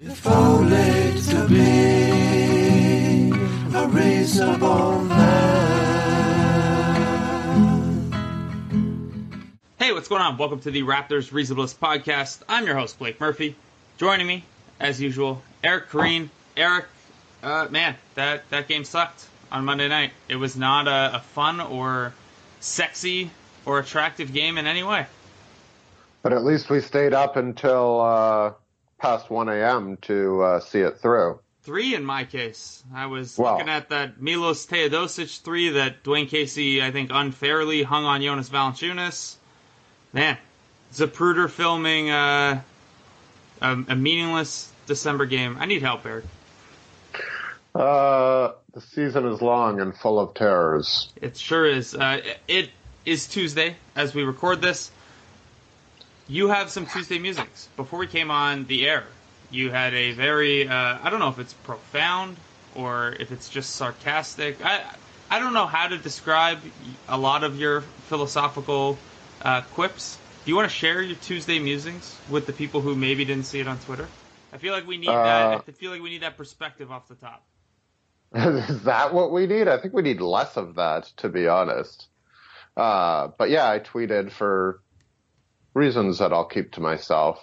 [0.00, 3.30] If only to be
[3.76, 5.32] a reasonable man.
[9.78, 10.36] Hey, what's going on?
[10.36, 12.42] Welcome to the Raptors Reasonablest podcast.
[12.48, 13.54] I'm your host, Blake Murphy.
[13.96, 14.42] Joining me,
[14.80, 16.28] as usual, Eric Koreen.
[16.56, 16.86] Eric,
[17.44, 20.10] uh, man, that, that game sucked on Monday night.
[20.28, 22.12] It was not a, a fun or
[22.58, 23.30] sexy
[23.64, 25.06] or attractive game in any way.
[26.22, 28.54] But at least we stayed up until uh,
[29.04, 29.98] past 1 a.m.
[29.98, 31.38] to uh, see it through.
[31.62, 32.82] Three in my case.
[32.94, 33.52] I was Wow.
[33.52, 38.48] looking at that Milos Teodosic three that Dwayne Casey, I think, unfairly hung on Jonas
[38.48, 39.36] Valanciunas.
[40.14, 40.38] Man,
[40.94, 42.62] Zapruder filming uh,
[43.60, 45.58] a, a meaningless December game.
[45.60, 46.24] I need help, Eric.
[47.74, 51.12] Uh, the season is long and full of terrors.
[51.20, 51.94] It sure is.
[51.94, 52.70] Uh, it
[53.04, 54.90] is Tuesday as we record this.
[56.26, 57.68] You have some Tuesday musics.
[57.76, 59.04] Before we came on the air,
[59.50, 62.36] you had a very, uh, I don't know if it's profound
[62.74, 64.64] or if it's just sarcastic.
[64.64, 64.82] I,
[65.30, 66.60] I don't know how to describe
[67.08, 68.96] a lot of your philosophical
[69.42, 70.16] uh, quips.
[70.44, 73.60] Do you want to share your Tuesday musings with the people who maybe didn't see
[73.60, 74.08] it on Twitter?
[74.52, 75.46] I feel like we need that.
[75.46, 77.42] Uh, I feel like we need that perspective off the top.
[78.34, 79.68] is that what we need?
[79.68, 82.06] I think we need less of that, to be honest.
[82.76, 84.80] Uh, but yeah, I tweeted for
[85.74, 87.38] reasons that I'll keep to myself,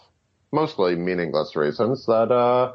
[0.52, 2.74] mostly meaningless reasons, that, uh,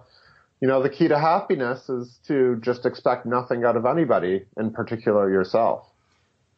[0.60, 4.70] you know, the key to happiness is to just expect nothing out of anybody, in
[4.72, 5.90] particular yourself.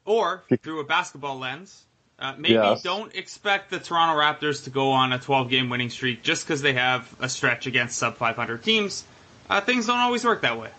[0.04, 1.84] or through a basketball lens.
[2.18, 2.82] Uh, maybe Yes.
[2.82, 6.62] don't expect the Toronto Raptors to go on a 12 game winning streak just because
[6.62, 9.04] they have a stretch against sub 500 teams.
[9.50, 10.70] Uh, things don't always work that way.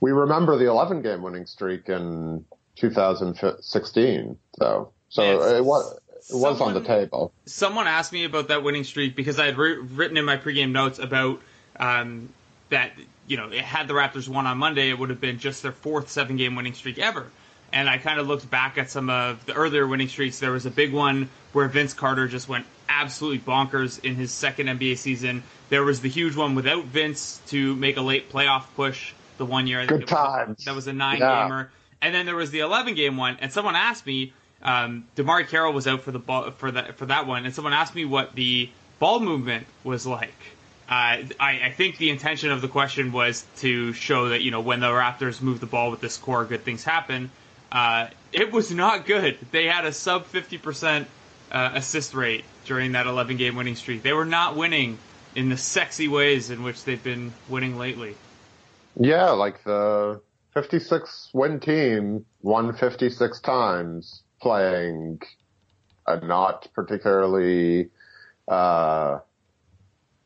[0.00, 2.44] We remember the 11 game winning streak in
[2.76, 4.92] 2016, though.
[5.08, 5.52] So Yes.
[5.52, 5.98] it was,
[6.32, 7.32] it was on the table.
[7.46, 10.70] Someone asked me about that winning streak because I had ri written in my pregame
[10.72, 11.40] notes about
[11.78, 12.28] um,
[12.68, 12.92] that,
[13.26, 15.72] you know, it had the Raptors won on Monday, it would have been just their
[15.72, 17.26] fourth seven game winning streak ever.
[17.72, 20.40] And I kind of looked back at some of the earlier winning streaks.
[20.40, 24.66] There was a big one where Vince Carter just went absolutely bonkers in his second
[24.66, 25.44] NBA season.
[25.68, 29.68] There was the huge one without Vince to make a late playoff push the one
[29.68, 29.86] year.
[29.86, 30.64] Good was- times.
[30.64, 31.44] That was a nine Yeah.
[31.44, 31.70] gamer.
[32.02, 34.32] And then there was the 11 game one, and someone asked me,
[34.62, 37.94] um, Carroll was out for the ball for that for that one, and someone asked
[37.94, 40.34] me what the ball movement was like.
[40.88, 44.60] Uh, I, I think the intention of the question was to show that you know
[44.60, 47.30] when the Raptors move the ball with this core, good things happen.
[47.72, 49.38] Uh, it was not good.
[49.52, 51.06] They had a sub 50%
[51.52, 54.02] uh, assist rate during that 11 game winning streak.
[54.02, 54.98] They were not winning
[55.36, 58.16] in the sexy ways in which they've been winning lately.
[58.98, 60.20] Yeah, like the
[60.54, 65.20] 56 win team won 56 times playing
[66.06, 67.90] a not particularly
[68.48, 69.20] uh,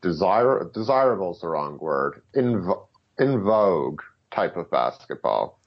[0.01, 2.71] desire desirable is the wrong word in
[3.19, 5.59] in vogue type of basketball.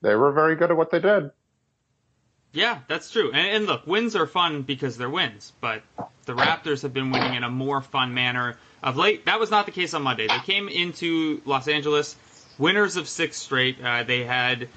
[0.00, 1.30] They were very good at what they did.
[2.52, 3.32] Yeah, that's true.
[3.32, 5.82] And, and look, wins are fun because they're wins, but
[6.26, 9.24] the Raptors have been winning in a more fun manner of late.
[9.26, 10.26] That was not the case on Monday.
[10.26, 12.16] They came into Los Angeles
[12.58, 13.82] winners of six straight.
[13.82, 14.68] Uh, they had,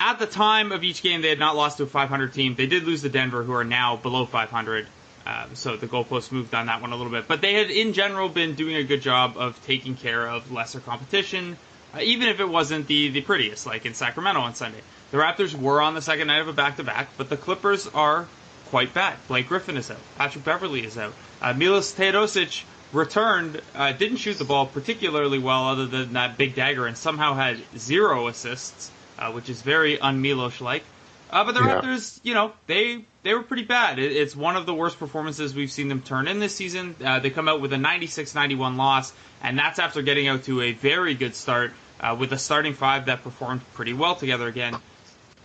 [0.00, 2.54] at the time of each game, they had not lost to a 500 team.
[2.54, 4.86] They did lose to Denver, who are now below 500.
[5.26, 7.28] Um, so the goalpost moved on that one a little bit.
[7.28, 10.80] But they had, in general, been doing a good job of taking care of lesser
[10.80, 11.58] competition,
[11.94, 14.80] uh, even if it wasn't the, the prettiest, like in Sacramento on Sunday.
[15.10, 17.86] The Raptors were on the second night of a back to back, but the Clippers
[17.88, 18.26] are
[18.70, 19.16] quite bad.
[19.28, 19.98] Blake Griffin is out.
[20.16, 21.12] Patrick Beverley is out.
[21.42, 22.62] Uh, Milos Teodosic
[22.92, 27.34] returned, uh, didn't shoot the ball particularly well, other than that big dagger, and somehow
[27.34, 30.82] had zero assists, uh, which is very un-Milos like.
[31.30, 31.80] Uh, but the Yeah.
[31.80, 33.98] Raptors, you know, they they were pretty bad.
[34.00, 36.96] It, it's one of the worst performances we've seen them turn in this season.
[37.04, 40.72] Uh, they come out with a 96-91 loss, and that's after getting out to a
[40.72, 44.74] very good start uh, with a starting five that performed pretty well together again.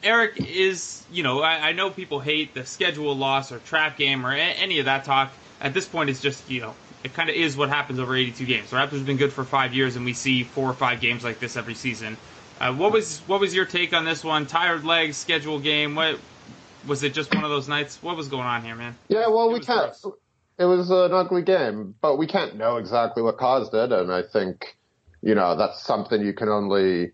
[0.03, 4.25] Eric is, you know, I, I know people hate the schedule loss or trap game
[4.25, 5.31] or a- any of that talk.
[5.61, 8.45] At this point, it's just, you know, it kind of is what happens over 82
[8.45, 8.69] games.
[8.69, 11.23] The Raptors have been good for five years, and we see four or five games
[11.23, 12.17] like this every season.
[12.59, 14.45] Uh, what was what was your take on this one?
[14.45, 15.95] Tired legs, schedule game.
[15.95, 16.19] What
[16.87, 17.13] was it?
[17.13, 18.01] Just one of those nights?
[18.01, 18.95] What was going on here, man?
[19.09, 19.95] Yeah, well, It we was can't.
[20.01, 20.15] gross.
[20.57, 24.21] It was an ugly game, but we can't know exactly what caused it, and I
[24.23, 24.77] think,
[25.21, 27.11] you know, that's something you can only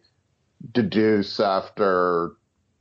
[0.72, 2.34] deduce after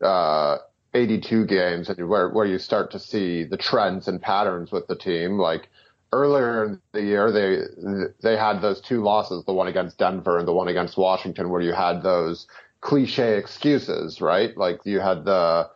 [0.05, 0.59] uh,
[0.93, 4.97] 82 games, and where where you start to see the trends and patterns with the
[4.97, 5.39] team.
[5.39, 5.70] Like
[6.13, 10.47] earlier in the year, they they had those two losses, the one against Denver and
[10.49, 12.47] the one against Washington, where you had those
[12.81, 14.57] cliche excuses, right?
[14.57, 15.71] Like you had the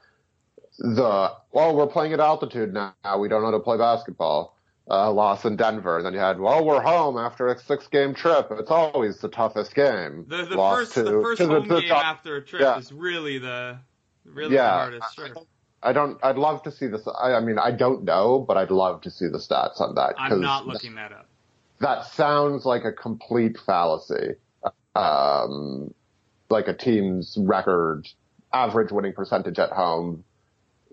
[0.79, 2.95] the well, we're playing at altitude now.
[3.19, 4.53] We don't know how to play basketball.
[4.91, 5.97] uh, loss in Denver.
[5.97, 8.49] And then you had, well, we're home after a six game trip.
[8.51, 10.27] It's always the toughest game.
[10.29, 12.77] The, the first to- the first home the game top- after a trip Yeah.
[12.77, 13.79] is really the
[14.27, 14.65] really Yeah.
[14.65, 15.15] the hardest.
[15.15, 15.29] Sure.
[15.85, 16.19] I don't.
[16.23, 17.07] I'd love to see this.
[17.07, 20.15] I, I mean, I don't know, but I'd love to see the stats on that.
[20.19, 21.27] I'm not looking that up.
[21.81, 24.37] That sounds like a complete fallacy.
[24.97, 25.93] Um,
[26.49, 28.09] like a team's record
[28.53, 30.25] average winning percentage at home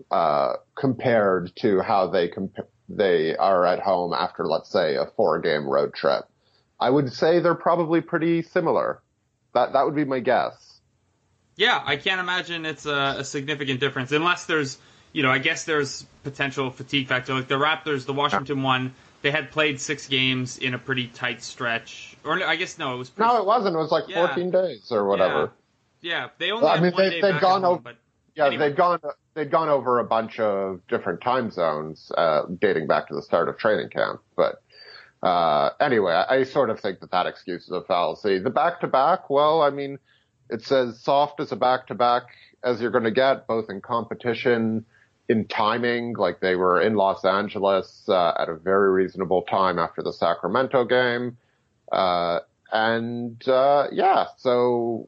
[0.09, 5.39] uh, compared to how they comp- they are at home after, let's say, a four
[5.39, 6.25] game road trip.
[6.79, 9.01] I would say they're probably pretty similar.
[9.53, 10.80] That that would be my guess.
[11.61, 14.79] Yeah, I can't imagine it's a, a significant difference unless there's,
[15.13, 17.35] you know, I guess there's potential fatigue factor.
[17.35, 21.43] Like the Raptors, the Washington one, they had played six games in a pretty tight
[21.43, 22.17] stretch.
[22.23, 23.75] Or I guess no, it was pretty, No, it wasn't.
[23.75, 24.25] It was like Yeah.
[24.25, 25.51] 14 days or whatever.
[26.01, 27.95] Yeah, they only Well, I mean, they- they've gone home, over- but
[28.33, 28.69] Yeah, Anyway.
[28.69, 28.99] they'd gone
[29.35, 33.49] they'd gone over a bunch of different time zones uh, dating back to the start
[33.49, 34.19] of training camp.
[34.35, 34.63] But
[35.21, 38.39] uh, anyway, I, I sort of think that that excuse is a fallacy.
[38.39, 39.99] The back to back, well, I mean,
[40.51, 42.23] it's as soft as a back to back
[42.63, 44.85] as you're going to get, both in competition,
[45.29, 46.13] in timing.
[46.13, 50.85] Like they were in Los Angeles uh, at a very reasonable time after the Sacramento
[50.85, 51.37] game,
[51.91, 52.39] uh,
[52.71, 55.07] and uh, yeah, so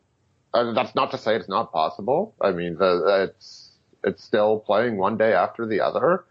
[0.54, 2.36] uh, that's not to say it's not possible.
[2.42, 3.72] I mean, the, it's
[4.04, 6.26] it's still playing one day after the other.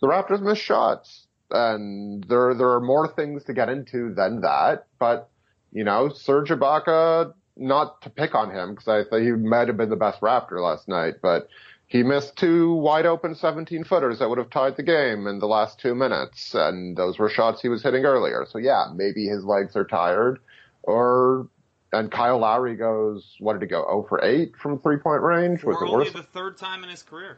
[0.00, 4.86] The Raptors miss shots, and there there are more things to get into than that.
[4.98, 5.30] But
[5.72, 9.76] you know, Serge Ibaka, not to pick on him because I thought he might have
[9.76, 11.48] been the best Raptor last night, but
[11.86, 15.46] he missed two wide open 17 footers that would have tied the game in the
[15.46, 18.46] last two minutes, and those were shots he was hitting earlier.
[18.48, 20.38] So yeah, maybe his legs are tired,
[20.82, 21.48] or
[21.92, 23.82] and Kyle Lowry goes, what did he go?
[23.82, 25.62] 0 for 8 from three point range?
[25.62, 26.12] Was it only worse?
[26.12, 27.36] the third time in his career.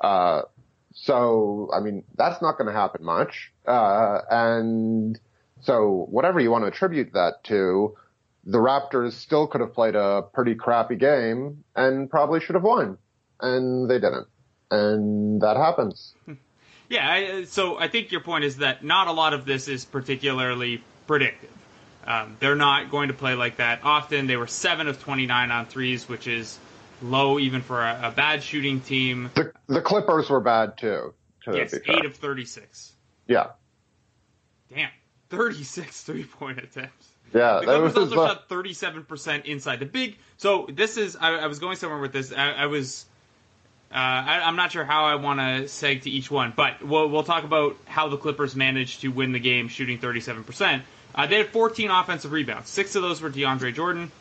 [0.00, 0.42] Uh,
[0.94, 3.50] so, I mean, that's not going to happen much.
[3.66, 5.18] Uh, and
[5.62, 7.96] so whatever you want to attribute that to,
[8.44, 12.98] the Raptors still could have played a pretty crappy game and probably should have won.
[13.40, 14.26] And they didn't.
[14.70, 16.14] And that happens.
[16.88, 19.84] Yeah, I, so I think your point is that not a lot of this is
[19.84, 21.52] particularly predictive.
[22.04, 24.26] Um, they're not going to play like that often.
[24.26, 26.58] They were seven of twenty-nine on threes, which is
[27.00, 29.30] low even for a, a bad shooting team.
[29.36, 31.14] The, the Clippers were bad too.
[31.44, 32.92] To Yes, eight of thirty-six.
[33.28, 33.50] yeah.
[34.74, 34.90] Damn,
[35.28, 37.09] thirty-six three-point attempts.
[37.32, 37.60] Yeah.
[37.60, 39.80] The that Clippers was, also shot 37% inside.
[39.80, 40.16] The big.
[40.36, 41.16] So this is.
[41.16, 42.32] I, I was going somewhere with this.
[42.32, 43.06] I, I was.
[43.92, 47.08] Uh, I, I'm not sure how I want to seg to each one, but we'll,
[47.08, 50.82] we'll talk about how the Clippers managed to win the game shooting 37%.
[51.12, 52.68] Uh, they had 14 offensive rebounds.
[52.70, 54.12] Six of those were DeAndre Jordan.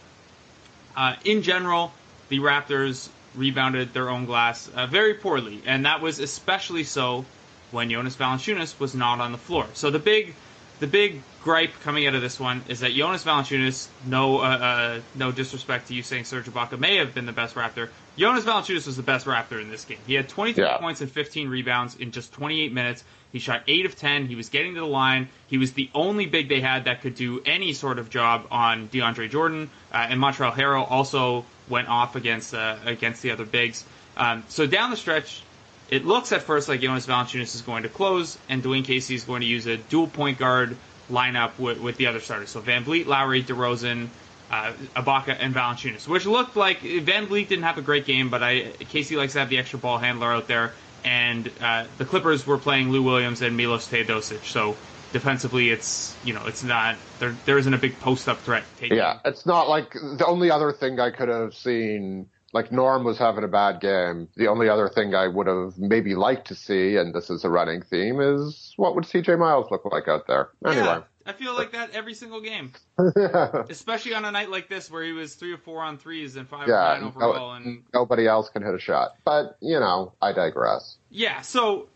[0.98, 1.92] Uh, in general,
[2.30, 7.26] the Raptors rebounded their own glass uh, very poorly, and that was especially so
[7.72, 9.68] when Jonas Valanciunas was not on the floor.
[9.74, 10.34] So the big,
[10.80, 15.00] the big gripe coming out of this one is that Jonas Valanciunas, no, uh, uh,
[15.16, 17.90] no disrespect to you saying Serge Ibaka may have been the best Raptor.
[18.18, 20.00] Jonas Valanciunas was the best Raptor in this game.
[20.06, 20.78] He had 23 Yeah.
[20.78, 23.04] points and 15 rebounds in just 28 minutes.
[23.32, 24.28] He shot 8 of 10.
[24.28, 25.30] He was getting to the line.
[25.48, 28.90] He was the only big they had that could do any sort of job on
[28.90, 29.70] DeAndre Jordan.
[29.94, 33.86] Uh, and Montrezl Harrell also went off against uh, against the other bigs.
[34.18, 35.44] Um, so down the stretch,
[35.90, 39.24] it looks at first like Jonas Valanciunas is going to close, and Dwayne Casey is
[39.24, 40.76] going to use a dual point guard
[41.10, 42.50] lineup with, with the other starters.
[42.50, 44.08] So VanVleet, Lowry, DeRozan,
[44.52, 48.72] uh, Ibaka, and Valanciunas, which looked like VanVleet didn't have a great game, but I
[48.90, 52.58] Casey likes to have the extra ball handler out there, and uh, the Clippers were
[52.58, 54.76] playing Lou Williams and Milos Teodosic, so
[55.12, 58.64] defensively it's you know it's not there there isn't a big post up threat.
[58.82, 63.18] Yeah, it's not like the only other thing I could have seen, like Norm was
[63.18, 64.28] having a bad game.
[64.36, 67.50] The only other thing I would have maybe liked to see, and this is a
[67.50, 70.50] running theme, is what would CJ Miles look like out there?
[70.66, 70.86] Anyway.
[70.86, 72.74] Yeah, I feel like that every single game.
[73.70, 76.48] especially on a night like this where he was three or four on threes and
[76.48, 77.54] five or yeah, nine overall.
[77.54, 79.12] And nobody else can hit a shot.
[79.26, 80.98] But, you know, I digress.
[81.10, 81.88] yeah, so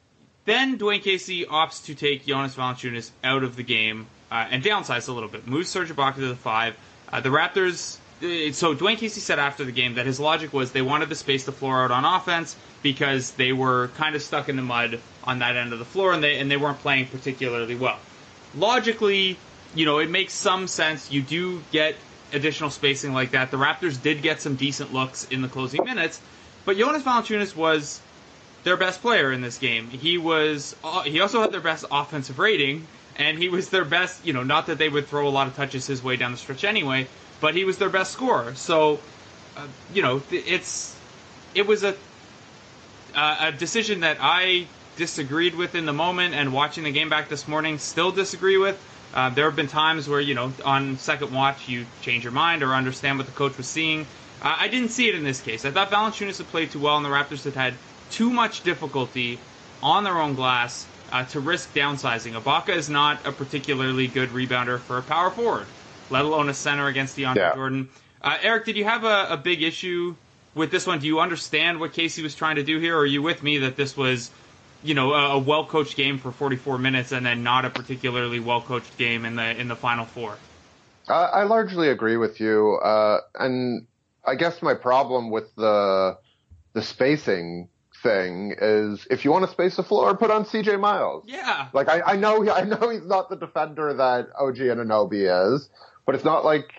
[0.45, 5.07] then Dwayne Casey opts to take Jonas Valanciunas out of the game uh, and downsize
[5.07, 6.75] a little bit, moves Serge Ibaka to the five.
[7.11, 7.97] Uh, the Raptors.
[8.23, 11.15] Uh, So Dwayne Casey said after the game that his logic was they wanted the
[11.15, 14.99] space the floor out on offense because they were kind of stuck in the mud
[15.23, 17.99] on that end of the floor and they and they weren't playing particularly well.
[18.55, 19.37] Logically,
[19.75, 21.11] you know, it makes some sense.
[21.11, 21.95] You do get
[22.31, 23.51] additional spacing like that.
[23.51, 26.19] The Raptors did get some decent looks in the closing minutes,
[26.65, 28.01] but Jonas Valanciunas was
[28.63, 29.89] their best player in this game.
[29.89, 30.75] He was.
[30.83, 32.87] uh, He also had their best offensive rating,
[33.17, 34.25] and he was their best.
[34.25, 36.37] You know, not that they would throw a lot of touches his way down the
[36.37, 37.07] stretch anyway,
[37.41, 38.55] but he was their best scorer.
[38.55, 38.99] So,
[39.57, 40.95] uh, you know, it's
[41.53, 41.95] it was a
[43.15, 47.29] uh, a decision that I disagreed with in the moment, and watching the game back
[47.29, 48.81] this morning, still disagree with.
[49.13, 52.63] Uh, there have been times where you know on second watch you change your mind
[52.63, 54.05] or understand what the coach was seeing.
[54.45, 55.63] I didn't see it in this case.
[55.63, 57.75] I thought Valanciunas had played too well, and the Raptors had had
[58.11, 59.39] too much difficulty
[59.81, 62.33] on their own glass uh, to risk downsizing.
[62.33, 65.67] Ibaka is not a particularly good rebounder for a power forward,
[66.09, 67.55] let alone a center against DeAndre Yeah.
[67.55, 67.89] Jordan.
[68.21, 70.15] Uh, Eric, did you have a, a big issue
[70.55, 70.99] with this one?
[70.99, 73.59] Do you understand what Casey was trying to do here, or are you with me
[73.59, 74.31] that this was,
[74.83, 78.39] you know, a, a well coached game for 44 minutes and then not a particularly
[78.39, 80.37] well coached game in the in the final four?
[81.07, 83.87] I, I largely agree with you, uh, and
[84.25, 86.17] I guess my problem with the
[86.73, 87.67] the spacing
[88.01, 90.77] thing is if you want to space the floor, put on C.J.
[90.77, 91.23] Miles.
[91.27, 91.67] Yeah.
[91.73, 95.55] Like I, I know he, I know he's not the defender that OG and Anunoby
[95.55, 95.69] is,
[96.05, 96.71] but it's not like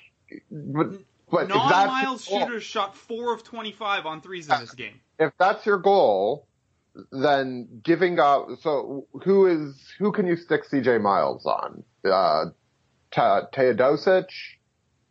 [0.51, 0.93] but,
[1.31, 5.01] but Non-Miles shooters shot four of 25 on threes in this game.
[5.19, 6.47] if that's your goal,
[7.11, 8.49] then giving up.
[8.61, 10.99] So who is who can you stick C.J.
[10.99, 11.83] Miles on?
[12.05, 12.47] Uh,
[13.11, 14.27] Ta- Teodosic.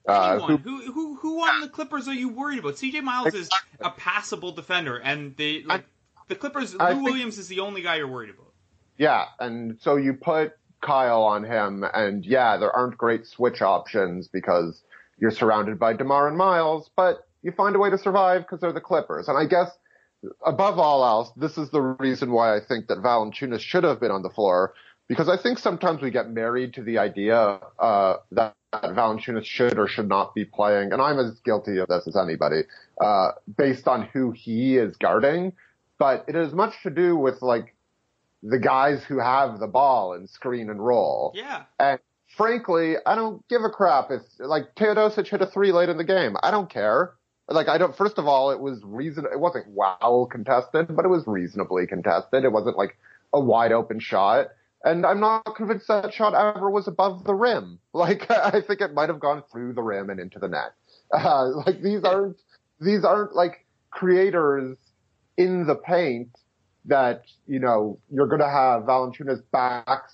[0.07, 0.57] Uh, Anyone.
[0.57, 2.73] who, who, who who on the Clippers are you worried about?
[2.73, 5.85] CJ Miles is a passable defender, and they like
[6.27, 6.75] the Clippers.
[6.77, 8.51] I Lou think- Williams is the only guy you're worried about.
[8.97, 14.27] yeah, and so you put Kyle on him, and yeah, there aren't great switch options
[14.27, 14.83] because
[15.17, 18.73] you're surrounded by Demar and Miles, but you find a way to survive because they're
[18.73, 19.27] the Clippers.
[19.27, 19.69] And I guess
[20.45, 24.11] above all else, this is the reason why I think that Valanciunas should have been
[24.11, 24.73] on the floor
[25.07, 29.87] because I think sometimes we get married to the idea uh, that Valanciunas should or
[29.87, 32.61] should not be playing, and I'm as guilty of this as anybody,
[32.99, 35.53] uh, based on who he is guarding.
[35.99, 37.75] But it has much to do with like
[38.43, 41.31] the guys who have the ball and screen and roll.
[41.33, 41.63] Yeah.
[41.79, 41.99] And
[42.35, 46.03] frankly, I don't give a crap if like Teodosic hit a three late in the
[46.03, 46.35] game.
[46.43, 47.13] I don't care.
[47.47, 47.95] Like I don't.
[47.95, 49.25] First of all, it was reason.
[49.31, 52.43] It wasn't wow contested, but it was reasonably contested.
[52.43, 52.97] It wasn't like
[53.33, 54.47] a wide open shot.
[54.85, 57.79] And I'm not convinced that shot ever was above the rim.
[57.95, 60.73] Like I think it might have gone through the rim and into the net.
[61.13, 62.37] Uh, like these aren't
[62.81, 64.75] these aren't like creators
[65.37, 66.29] in the paint
[66.85, 70.09] that you know you're going to have Valanciunas back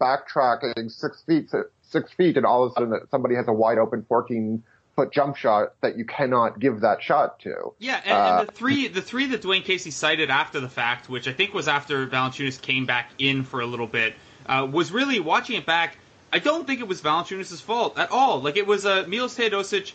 [0.00, 1.50] backtracking six feet
[1.82, 4.62] six feet, and all of a sudden that somebody has a wide open 14
[4.96, 7.72] foot jump shot that you cannot give that shot to.
[7.78, 11.08] Yeah, and, Uh, and the three the three that Dwayne Casey cited after the fact,
[11.08, 14.14] which I think was after Valanciunas came back in for a little bit,
[14.46, 15.96] uh, was really watching it back.
[16.32, 18.40] I don't think it was Valanciunas' fault at all.
[18.40, 19.92] Like it was a Milos Teodosic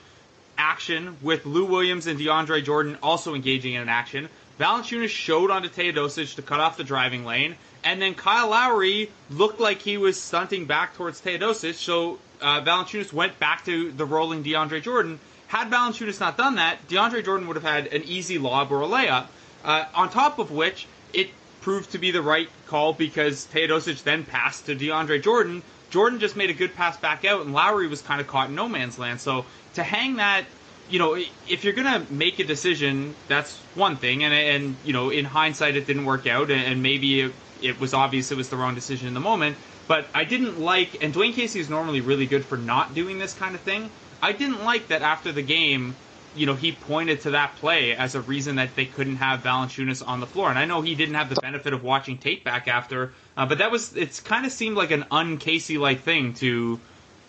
[0.57, 4.29] action with Lou Williams and DeAndre Jordan also engaging in an action.
[4.60, 9.60] Valanciunas showed onto Teodosic to cut off the driving lane, and then Kyle Lowry looked
[9.60, 14.44] like he was stunting back towards Teodosic, so uh, Valanciunas went back to the rolling
[14.44, 15.20] DeAndre Jordan.
[15.48, 18.88] Had Valanciunas not done that, DeAndre Jordan would have had an easy lob or a
[18.88, 19.28] layup.
[19.63, 21.30] Uh, on top of which, it
[21.62, 25.63] proved to be the right call because Teodosic then passed to DeAndre Jordan.
[25.89, 28.56] Jordan just made a good pass back out, and Lowry was kind of caught in
[28.56, 29.22] no man's land.
[29.22, 30.46] So to hang that,
[30.89, 31.15] you know,
[31.48, 35.75] if you're gonna make a decision, that's one thing, and and you know, in hindsight,
[35.75, 39.08] it didn't work out, and, maybe it, it was obvious it was the wrong decision
[39.08, 39.55] in the moment.
[39.88, 43.34] But I didn't like, and Dwayne Casey is normally really good for not doing this
[43.34, 43.89] kind of thing.
[44.22, 45.96] I didn't like that after the game,
[46.36, 50.08] you know, he pointed to that play as a reason that they couldn't have Valanciunas
[50.08, 50.50] on the floor.
[50.50, 53.58] And I know he didn't have the benefit of watching tape back after, uh, but
[53.60, 56.79] that was it's kind of seemed like an un-Casey like thing to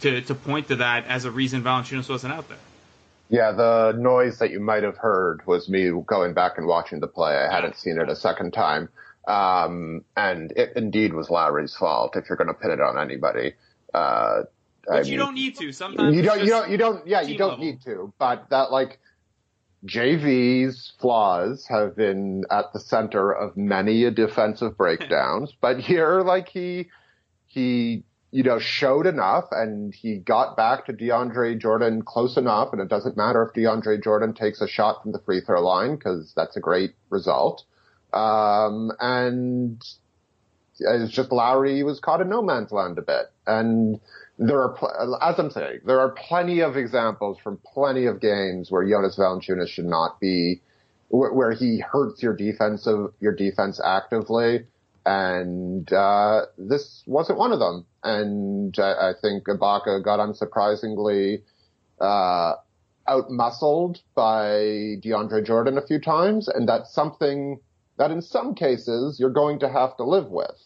[0.00, 2.58] to to point to that as a reason Valanciunas wasn't out there.
[3.30, 7.06] Yeah, the noise that you might have heard was me going back and watching the
[7.06, 7.36] play.
[7.36, 8.88] I hadn't seen it a second time.
[9.28, 13.54] Um, and it indeed was Lowry's fault if you're going to pin it on anybody.
[13.94, 14.42] Uh,
[14.90, 15.72] I you mean- don't need to.
[15.72, 17.64] Sometimes you don't, you don't, you don't, yeah, you don't level.
[17.64, 18.98] need to, but that like
[19.86, 26.48] JV's flaws have been at the center of many a defensive breakdowns, but here, like
[26.48, 26.88] he,
[27.46, 32.68] he, you know, showed enough and he got back to DeAndre Jordan close enough.
[32.72, 35.96] And it doesn't matter if DeAndre Jordan takes a shot from the free throw line
[35.96, 37.64] because that's a great result.
[38.12, 39.84] Um, and
[40.78, 43.32] it's just Lowry was caught in no man's land a bit.
[43.46, 44.00] And
[44.38, 48.70] there are, pl- as I'm saying, there are plenty of examples from plenty of games
[48.70, 50.62] where Jonas Valanciunas should not be,
[51.08, 54.66] where, where he hurts your defensive, your defense actively.
[55.04, 57.86] And, uh, this wasn't one of them.
[58.02, 61.42] And I, I think Ibaka got unsurprisingly,
[62.00, 62.54] uh,
[63.08, 66.48] outmuscled by DeAndre Jordan a few times.
[66.48, 67.60] And that's something
[67.98, 70.56] that in some cases you're going to have to live with.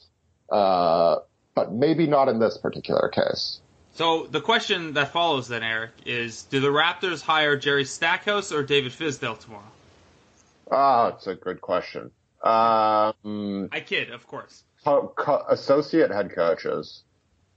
[0.50, 1.16] Uh,
[1.54, 3.60] but maybe not in this particular case.
[3.94, 8.64] So the question that follows then, Eric, is: Do the Raptors hire Jerry Stackhouse or
[8.64, 9.70] David Fizdale tomorrow?
[10.70, 12.10] Ah, it's a good question.
[12.42, 14.64] Um, I kid, of course.
[14.84, 17.04] co- co- associate head coaches.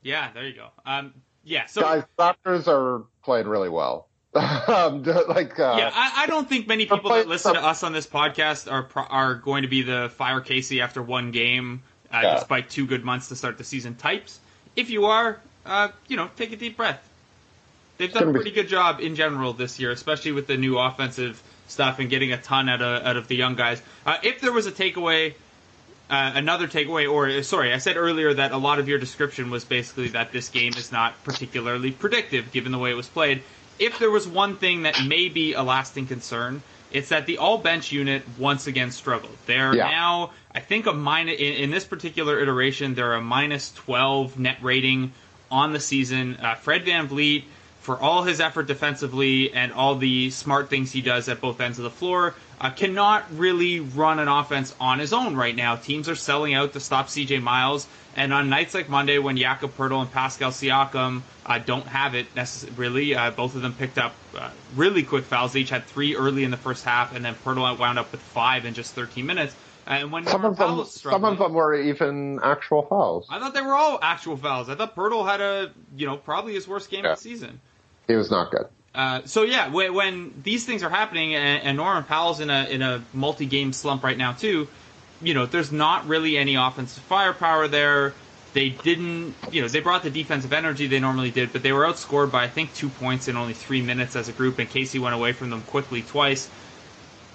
[0.04, 0.68] Yeah, there you go.
[0.86, 1.14] Um,
[1.44, 4.08] yeah, so Guys, Raptors are playing really well.
[4.34, 7.94] um, like, uh, yeah, I, I don't think many people that listen to us on
[7.94, 11.82] this podcast are pro- are going to be the fire Casey after one game,
[12.14, 12.36] uh, Yeah.
[12.36, 14.40] despite two good months to start the season types.
[14.76, 17.04] If you are, uh, you know, take a deep breath.
[17.98, 20.58] They've done a gonna be- pretty good job in general this year, especially with the
[20.58, 23.82] new offensive stuff and getting a ton out of out of the young guys.
[24.06, 25.34] Uh, if there was a takeaway,
[26.10, 29.50] uh, another takeaway, or uh, sorry, I said earlier that a lot of your description
[29.50, 33.44] was basically that this game is not particularly predictive given the way it was played.
[33.80, 36.62] If there was one thing that may be a lasting concern,
[36.92, 39.36] it's that the all bench unit once again struggled.
[39.46, 39.90] They're Yeah.
[39.90, 42.96] now, I think, a minus in, in this particular iteration.
[42.96, 45.12] They're a minus twelve net rating
[45.52, 46.38] on the season.
[46.42, 47.44] Uh, Fred VanVleet
[47.82, 51.78] for all his effort defensively and all the smart things he does at both ends
[51.78, 55.76] of the floor, uh, cannot really run an offense on his own right now.
[55.76, 59.76] Teams are selling out to stop CJ Miles, and on nights like Monday when Jakob
[59.78, 63.98] Poeltl and Pascal Siakam uh, don't have it necess- really, uh, both of them picked
[63.98, 65.54] up uh, really quick fouls.
[65.54, 68.22] They each had three early in the first half, and then Poeltl wound up with
[68.22, 69.56] five in just 13 minutes.
[69.90, 73.26] And when some of them, some of them were even actual fouls.
[73.30, 74.68] I thought they were all actual fouls.
[74.68, 77.12] I thought Pertl had a, you know, probably his worst game Yeah.
[77.14, 77.62] of the season.
[78.06, 78.66] He was not good.
[78.96, 82.66] Uh, so yeah, when, when these things are happening, and, and Norman Powell's in a
[82.66, 84.68] in a multi-game slump right now too,
[85.22, 88.14] you know, there's not really any offensive firepower there.
[88.54, 91.86] They didn't, you know, they brought the defensive energy they normally did, but they were
[91.86, 94.98] outscored by I think two points in only three minutes as a group, and Casey
[94.98, 96.50] went away from them quickly twice.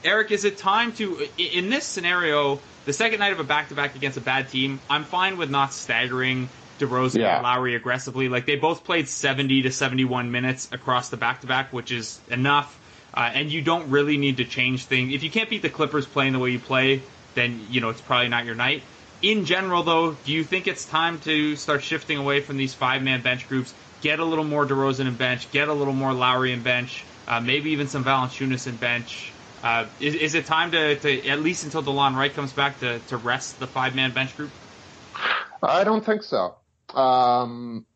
[0.05, 4.19] Eric, is it time to in this scenario, the second night of a back-to-back against
[4.19, 4.81] a bad team?
[4.91, 6.49] I'm fine with not staggering
[6.83, 7.35] DeRozan Yeah.
[7.37, 8.29] and Lowry aggressively.
[8.29, 12.79] Like they both played 70 to 71 minutes across the back-to-back, which is enough.
[13.15, 15.13] Uh, and you don't really need to change things.
[15.15, 17.03] If you can't beat the Clippers playing the way you play,
[17.35, 18.83] then you know it's probably not your night.
[19.21, 23.23] In general, though, do you think it's time to start shifting away from these five-man
[23.23, 23.73] bench groups?
[24.01, 25.51] Get a little more DeRozan in bench.
[25.53, 27.05] Get a little more Lowry in bench.
[27.29, 29.33] Uh, maybe even some Valanciunas in bench.
[29.63, 32.99] Uh, is, is it time to, to at least until Delon Wright comes back to,
[32.99, 34.51] to rest the five-man bench group?
[35.63, 36.57] I don't think so.
[36.95, 37.87] Um,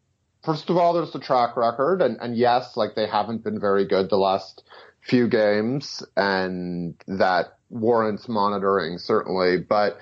[0.44, 3.86] first of all, there's the track record, and, and yes, like they haven't been very
[3.86, 4.62] good the last
[5.02, 9.58] few games, and that warrants monitoring certainly.
[9.58, 9.98] But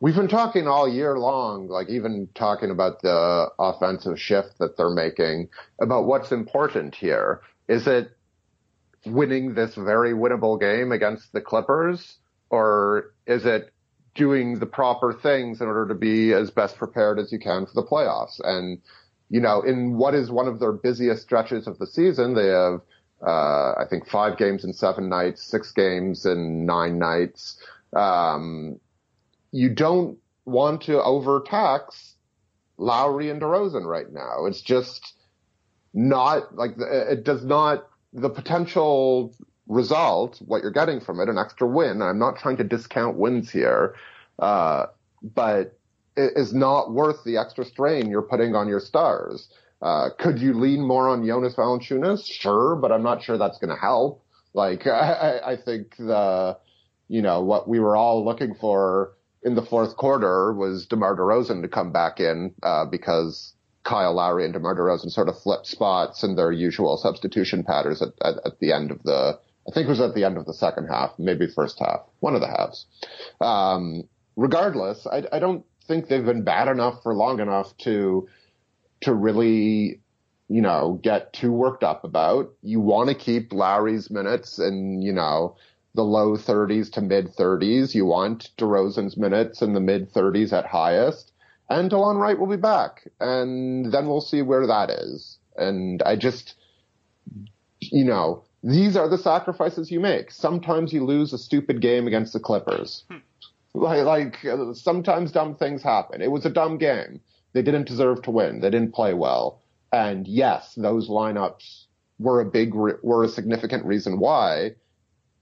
[0.00, 4.90] we've been talking all year long, like even talking about the offensive shift that they're
[4.90, 5.48] making,
[5.80, 7.40] about what's important here.
[7.68, 8.10] Is it
[9.06, 12.18] winning this very winnable game against the Clippers,
[12.50, 13.72] or is it
[14.18, 17.72] doing the proper things in order to be as best prepared as you can for
[17.72, 18.40] the playoffs.
[18.44, 18.82] And,
[19.30, 22.82] you know, in what is one of their busiest stretches of the season, they have,
[23.26, 27.62] uh, I think five games in seven nights, six games in nine nights.
[27.94, 28.80] Um,
[29.52, 32.16] you don't want to overtax
[32.76, 34.46] Lowry and DeRozan right now.
[34.46, 35.14] It's just
[35.94, 39.34] not like it does not the potential
[39.68, 42.02] result, what you're getting from it, an extra win.
[42.02, 43.94] I'm not trying to discount wins here,
[44.38, 44.86] uh,
[45.22, 45.78] but
[46.16, 49.48] it is not worth the extra strain you're putting on your stars.
[49.80, 52.26] Uh, could you lean more on Jonas Valanciunas?
[52.26, 54.24] Sure, but I'm not sure that's going to help.
[54.54, 56.58] Like, I, I think the,
[57.06, 59.12] you know, what we were all looking for
[59.44, 63.54] in the fourth quarter was DeMar DeRozan to come back in, uh, because
[63.84, 68.08] Kyle Lowry and DeMar DeRozan sort of flipped spots in their usual substitution patterns at,
[68.22, 70.54] at, at the end of the, I think it was at the end of the
[70.54, 72.86] second half, maybe first half, one of the halves.
[73.40, 78.28] Um, regardless, I, I don't think they've been bad enough for long enough to,
[79.02, 80.00] to really,
[80.48, 82.54] you know, get too worked up about.
[82.62, 85.56] You want to keep Lowry's minutes and, you know,
[85.94, 87.94] the low 30s to mid 30s.
[87.94, 91.32] You want DeRozan's minutes in the mid 30s at highest.
[91.68, 93.06] And Delon Wright will be back.
[93.20, 95.38] And then we'll see where that is.
[95.56, 96.54] And I just,
[97.80, 100.30] you know, these are the sacrifices you make.
[100.30, 103.04] Sometimes you lose a stupid game against the Clippers.
[103.74, 106.22] Like, like uh, sometimes dumb things happen.
[106.22, 107.20] It was a dumb game.
[107.52, 108.60] They didn't deserve to win.
[108.60, 109.62] They didn't play well.
[109.92, 111.84] And yes, those lineups
[112.18, 114.74] were a big, re- were a significant reason why.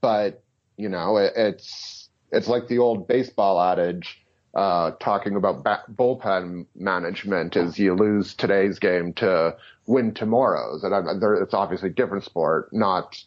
[0.01, 0.43] But,
[0.77, 5.63] you know, it, it's, it's like the old baseball adage, uh, talking about
[5.95, 9.55] bullpen management is you lose today's game to
[9.87, 10.83] win tomorrow's.
[10.83, 13.17] And I'm, there, it's obviously a different sport, not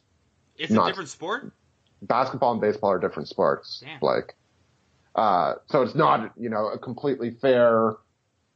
[0.56, 1.52] It's Not- a different sport.
[2.02, 3.98] basketball and baseball are different sports, Damn.
[3.98, 4.34] Blake.
[5.14, 7.94] Uh, so it's not, you know, a completely fair,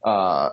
[0.05, 0.49] uh,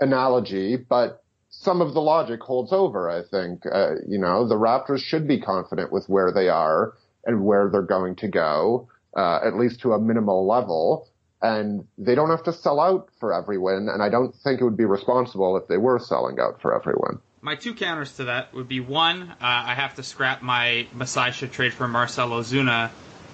[0.00, 3.64] analogy, but some of the logic holds over, I think.
[3.66, 7.82] Uh, you know, the Raptors should be confident with where they are and where they're
[7.82, 8.88] going to go.
[9.16, 11.08] uh, at least to a minimal level.
[11.42, 13.88] And they don't have to sell out for every win.
[13.88, 16.94] And I don't think it would be responsible if they were selling out for every
[16.96, 17.18] win.
[17.40, 21.32] My two counters to that would be one, uh, I have to scrap my Masai
[21.32, 22.90] should trade for Marcell Ozuna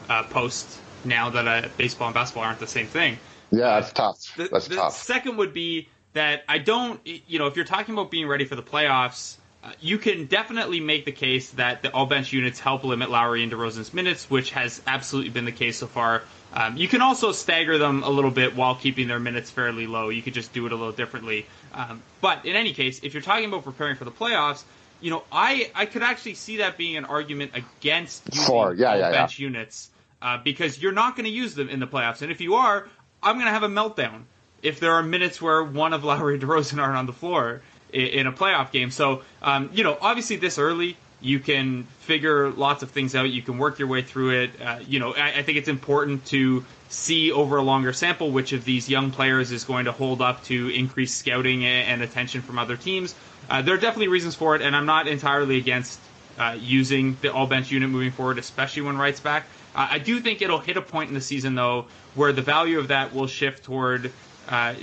[0.09, 3.19] uh, post now that uh, baseball and basketball aren't the same thing.
[3.51, 4.19] Yeah, that's tough.
[4.37, 4.97] The, that's the tough.
[4.97, 8.55] second would be that I don't, you know, if you're talking about being ready for
[8.57, 9.37] the playoffs,
[9.81, 13.53] you can definitely make the case that the all bench units help limit Lowry and
[13.53, 16.23] DeRozan's minutes, which has absolutely been the case so far.
[16.53, 20.09] Um, you can also stagger them a little bit while keeping their minutes fairly low.
[20.09, 21.47] You could just do it a little differently.
[21.73, 24.65] Um, but in any case, if you're talking about preparing for the playoffs,
[25.01, 28.75] you know, I, I could actually see that being an argument against using yeah, all
[28.75, 29.11] yeah, yeah.
[29.11, 29.91] bench units
[30.23, 32.23] uh, because you're not going to use them in the playoffs.
[32.23, 32.89] And if you are,
[33.23, 34.23] I'm going to have a meltdown
[34.63, 37.61] if there are minutes where one of Lowry and DeRozan aren't on the floor
[37.93, 38.91] in a playoff game.
[38.91, 43.31] So, um, you know, obviously this early, you can figure lots of things out.
[43.31, 44.51] You can work your way through it.
[44.61, 48.53] Uh, you know, I, I think it's important to see over a longer sample which
[48.53, 52.59] of these young players is going to hold up to increased scouting and, attention from
[52.59, 53.15] other teams.
[53.49, 55.99] Uh, there are definitely reasons for it, and I'm not entirely against
[56.39, 59.45] uh, using the all bench unit moving forward, especially when Wright's back.
[59.75, 62.79] Uh, I do think it'll hit a point in the season though where the value
[62.79, 64.13] of that will shift toward.
[64.49, 64.75] Uh,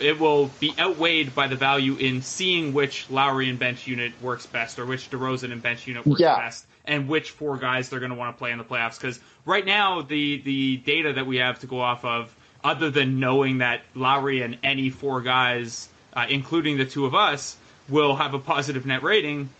[0.00, 4.46] it will be outweighed by the value in seeing which Lowry and bench unit works
[4.46, 6.36] best, or which DeRozan and bench unit works Yeah.
[6.36, 8.98] best, and which four guys they're going to want to play in the playoffs.
[8.98, 13.20] Because right now, the the data that we have to go off of, other than
[13.20, 17.56] knowing that Lowry and any four guys, uh, including the two of us,
[17.90, 19.50] will have a positive net rating,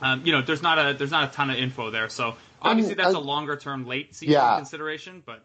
[0.00, 2.08] um, you know, there's not a there's not a ton of info there.
[2.08, 4.56] So obviously, that's I- a longer term late season Yeah.
[4.56, 5.44] consideration, but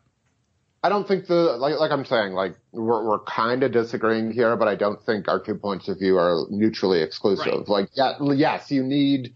[0.83, 4.55] I don't think the like like I'm saying like we're we're kind of disagreeing here,
[4.55, 7.45] but I don't think our two points of view are mutually exclusive.
[7.45, 7.67] Right.
[7.67, 9.33] Like yeah, yes, you need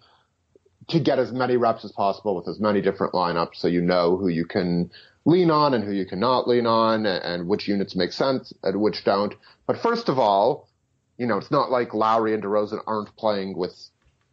[0.90, 4.18] to get as many reps as possible with as many different lineups, so you know
[4.18, 4.92] who you can
[5.26, 8.80] lean on and who you cannot lean on, and, and which units make sense and
[8.80, 9.34] which don't.
[9.68, 10.70] But first of all,
[11.18, 13.74] you know it's not like Lowry and DeRozan aren't playing with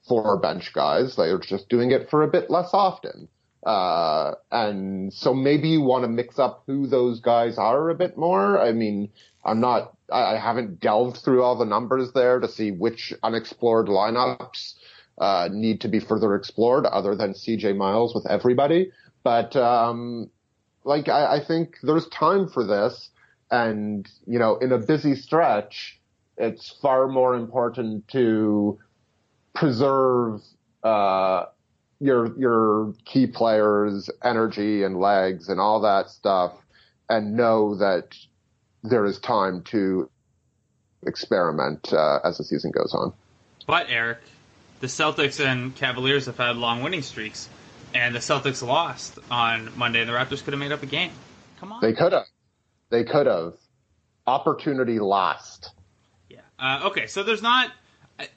[0.07, 3.29] four bench guys; they're just doing it for a bit less often.
[3.65, 8.17] Uh, and so maybe you want to mix up who those guys are a bit
[8.17, 8.59] more.
[8.59, 9.11] I mean,
[9.45, 14.75] I'm not, I haven't delved through all the numbers there to see which unexplored lineups,
[15.19, 18.93] uh, need to be further explored other than CJ Miles with everybody.
[19.25, 20.31] But, um,
[20.85, 23.11] like, I, I think there's time for this.
[23.51, 25.99] And, you know, in a busy stretch,
[26.37, 28.79] it's far more important to
[29.55, 30.41] preserve,
[30.85, 31.47] uh,
[32.01, 36.53] your your key players' energy and legs and all that stuff,
[37.09, 38.15] and know that
[38.83, 40.09] there is time to
[41.07, 43.13] experiment uh, as the season goes on.
[43.67, 44.19] But Eric,
[44.81, 47.49] the Celtics and Cavaliers have had long winning streaks,
[47.95, 51.11] and the Celtics lost on Monday, and the Raptors could have made up a game.
[51.61, 51.81] Come on.
[51.81, 52.27] They could have,
[52.91, 53.55] they could have.
[54.27, 55.71] Opportunity lost.
[56.29, 56.41] Yeah.
[56.59, 57.73] Uh, okay, so there's not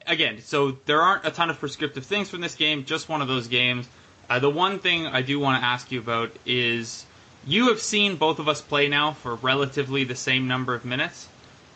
[0.06, 0.40] again.
[0.40, 2.84] So there aren't a ton of prescriptive things from this game.
[2.84, 3.88] Just one of those games.
[4.28, 7.04] Uh, the one thing I do want to ask you about is
[7.46, 11.28] you have seen both of us play now for relatively the same number of minutes.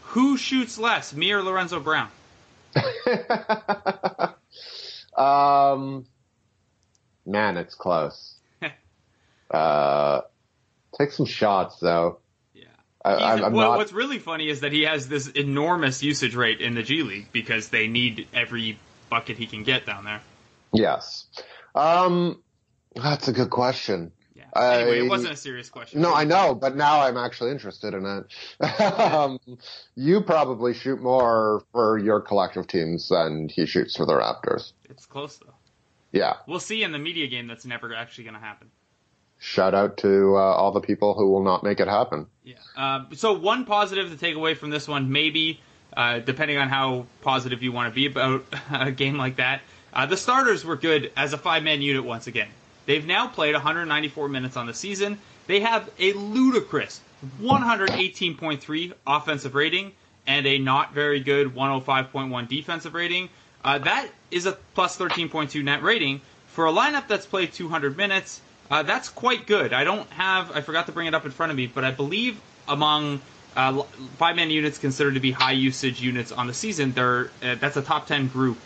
[0.03, 2.09] Who shoots less, me or Lorenzo Brown?
[5.17, 6.07] um,
[7.27, 8.35] man, it's close.
[9.51, 10.21] uh,
[10.97, 12.21] take some shots though.
[13.15, 13.77] I, I'm not.
[13.79, 17.29] What's really funny is that he has this enormous usage rate in the G League
[17.33, 18.79] because they need every
[19.11, 20.21] bucket he can get down there.
[20.73, 21.27] Yes.
[21.75, 22.43] Um,
[22.95, 24.13] that's a good question.
[24.35, 24.45] Yeah.
[24.57, 26.01] Anyway, I- it wasn't a serious question.
[26.01, 28.81] No, I know, but now I'm actually interested in it.
[29.01, 29.39] um,
[29.95, 34.73] you probably shoot more for your collective teams than he shoots for the Raptors.
[34.91, 35.55] It's close though.
[36.13, 36.35] Yeah.
[36.47, 37.47] We'll see in the media game.
[37.47, 38.71] That's never actually going to happen.
[39.39, 42.27] Shout out to uh, all the people who will not make it happen.
[42.45, 42.55] Yeah.
[42.77, 45.61] Uh, so one positive to take away from this one, maybe,
[45.97, 49.61] uh, depending on how positive you want to be about a game like that,
[49.93, 52.49] uh, the starters were good as a five-man unit once again.
[52.87, 55.19] They've now played 194 minutes on the season.
[55.47, 57.01] They have a ludicrous
[57.41, 59.93] 118.3 offensive rating
[60.27, 63.29] and a not very good 105.1 defensive rating.
[63.65, 68.41] Uh, that is a plus 13.2 net rating for a lineup that's played 200 minutes.
[68.71, 69.73] Uh, that's quite good.
[69.73, 71.91] I don't have, I forgot to bring it up in front of me, but I
[71.91, 73.21] believe among
[73.57, 73.83] uh,
[74.19, 77.77] five man units considered to be high usage units on the season, they're, uh, that's
[77.77, 78.59] a top 10 group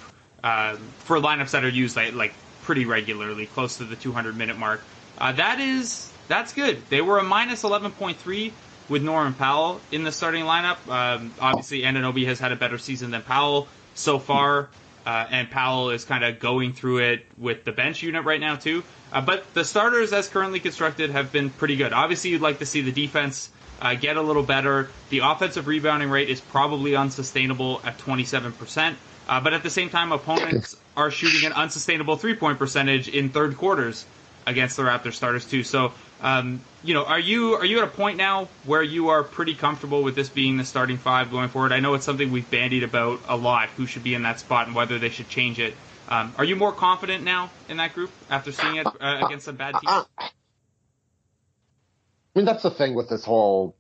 [0.43, 4.59] um, for lineups that are used like, like pretty regularly, close to the 200 minute
[4.59, 4.83] mark.
[5.19, 6.81] Uh, that is, that's good.
[6.89, 8.53] They were a minus 11.3
[8.89, 10.79] with Norman Powell in the starting lineup.
[10.89, 14.69] Um, obviously, Anunoby has had a better season than Powell so far.
[15.07, 18.57] Uh, and Powell is kind of going through it with the bench unit right now
[18.57, 18.83] too.
[19.13, 21.93] Uh, but the starters, as currently constructed, have been pretty good.
[21.93, 24.91] Obviously, you'd like to see the defense uh, get a little better.
[25.09, 28.95] The offensive rebounding rate is probably unsustainable at 27%.
[29.29, 33.31] Uh, but at the same time, opponents are shooting an unsustainable three point percentage in
[33.31, 34.05] third quarters
[34.47, 35.63] against the Raptors starters too.
[35.63, 39.23] So, um, you know, are you are you at a point now where you are
[39.23, 41.73] pretty comfortable with this being the starting five going forward?
[41.73, 44.67] I know it's something we've bandied about a lot, who should be in that spot
[44.67, 45.75] and whether they should change it.
[46.09, 49.57] Um, are you more confident now in that group after seeing it uh, against some
[49.57, 50.07] bad teams?
[50.19, 50.31] I
[52.35, 53.77] mean, that's the thing with this whole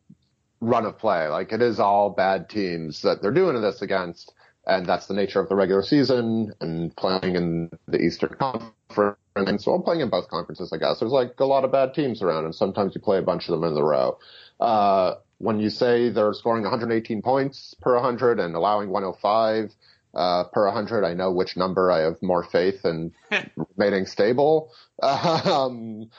[0.60, 1.28] run of play.
[1.28, 4.32] Like, it is all bad teams that they're doing this against,
[4.66, 8.74] and that's the nature of the regular season and playing in the Eastern Conference.
[9.36, 10.98] And so I'm playing in both conferences, I guess.
[10.98, 13.52] There's like a lot of bad teams around, and sometimes you play a bunch of
[13.52, 14.18] them in a row.
[14.58, 19.72] Uh, when you say they're scoring 118 points per 100 and allowing 105
[20.14, 23.12] uh, per 100, I know which number I have more faith in
[23.76, 24.72] remaining stable.
[25.02, 26.10] Um,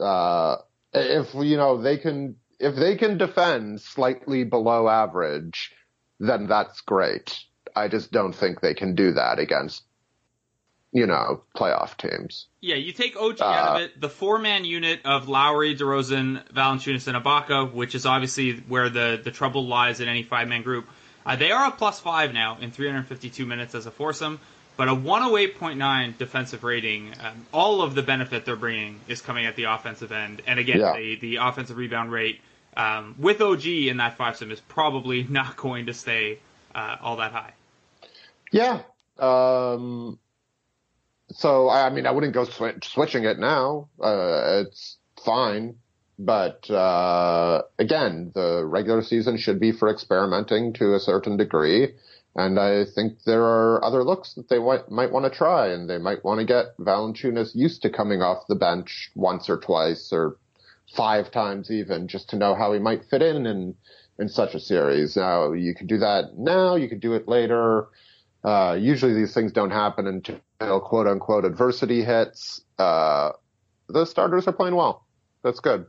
[0.00, 0.56] uh,
[0.94, 5.72] if you know they can, if they can defend slightly below average,
[6.18, 7.38] then that's great.
[7.76, 9.82] I just don't think they can do that against,
[10.92, 12.46] you know, playoff teams.
[12.60, 14.00] Yeah, you take OG out of it.
[14.00, 19.30] The four-man unit of Lowry, DeRozan, Valanciunas, and Ibaka, which is obviously where the the
[19.30, 20.86] trouble lies in any five-man group.
[21.24, 24.40] Uh, they are a plus five now in 352 minutes as a foursome,
[24.76, 27.14] but a 108.9 defensive rating.
[27.22, 30.80] Um, all of the benefit they're bringing is coming at the offensive end, and again,
[30.80, 30.94] Yeah.
[30.96, 32.40] the the offensive rebound rate
[32.76, 36.38] um, with OG in that five-some is probably not going to stay
[36.74, 37.52] uh, all that high.
[38.50, 38.80] Yeah.
[39.18, 40.18] Um,
[41.34, 43.88] so I mean, I wouldn't go swi- switching it now.
[44.02, 45.76] Uh, it's fine,
[46.18, 51.94] but uh, again, the regular season should be for experimenting to a certain degree,
[52.36, 55.88] and I think there are other looks that they might might want to try, and
[55.88, 60.12] they might want to get Valanciunas used to coming off the bench once or twice
[60.12, 60.36] or
[60.94, 63.74] five times even, just to know how he might fit in in
[64.18, 65.16] in such a series.
[65.16, 67.88] Now you can do that now, you could do it later.
[68.44, 70.40] Uh, usually these things don't happen until
[70.80, 72.62] quote unquote adversity hits.
[72.78, 73.30] Uh,
[73.88, 75.04] the starters are playing well.
[75.42, 75.86] That's good.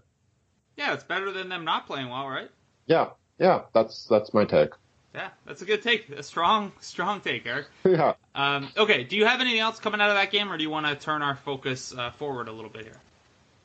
[0.78, 2.50] Yeah, it's better than them not playing well, right?
[2.86, 3.10] Yeah.
[3.40, 3.62] Yeah.
[3.74, 4.70] That's, that's my take.
[5.14, 6.10] Yeah, that's a good take.
[6.10, 7.68] A strong, strong take, Eric.
[7.86, 8.14] yeah.
[8.34, 10.72] Um, okay, do you have anything else coming out of that game, or do you
[10.72, 13.00] want to turn our focus uh, forward a little bit here?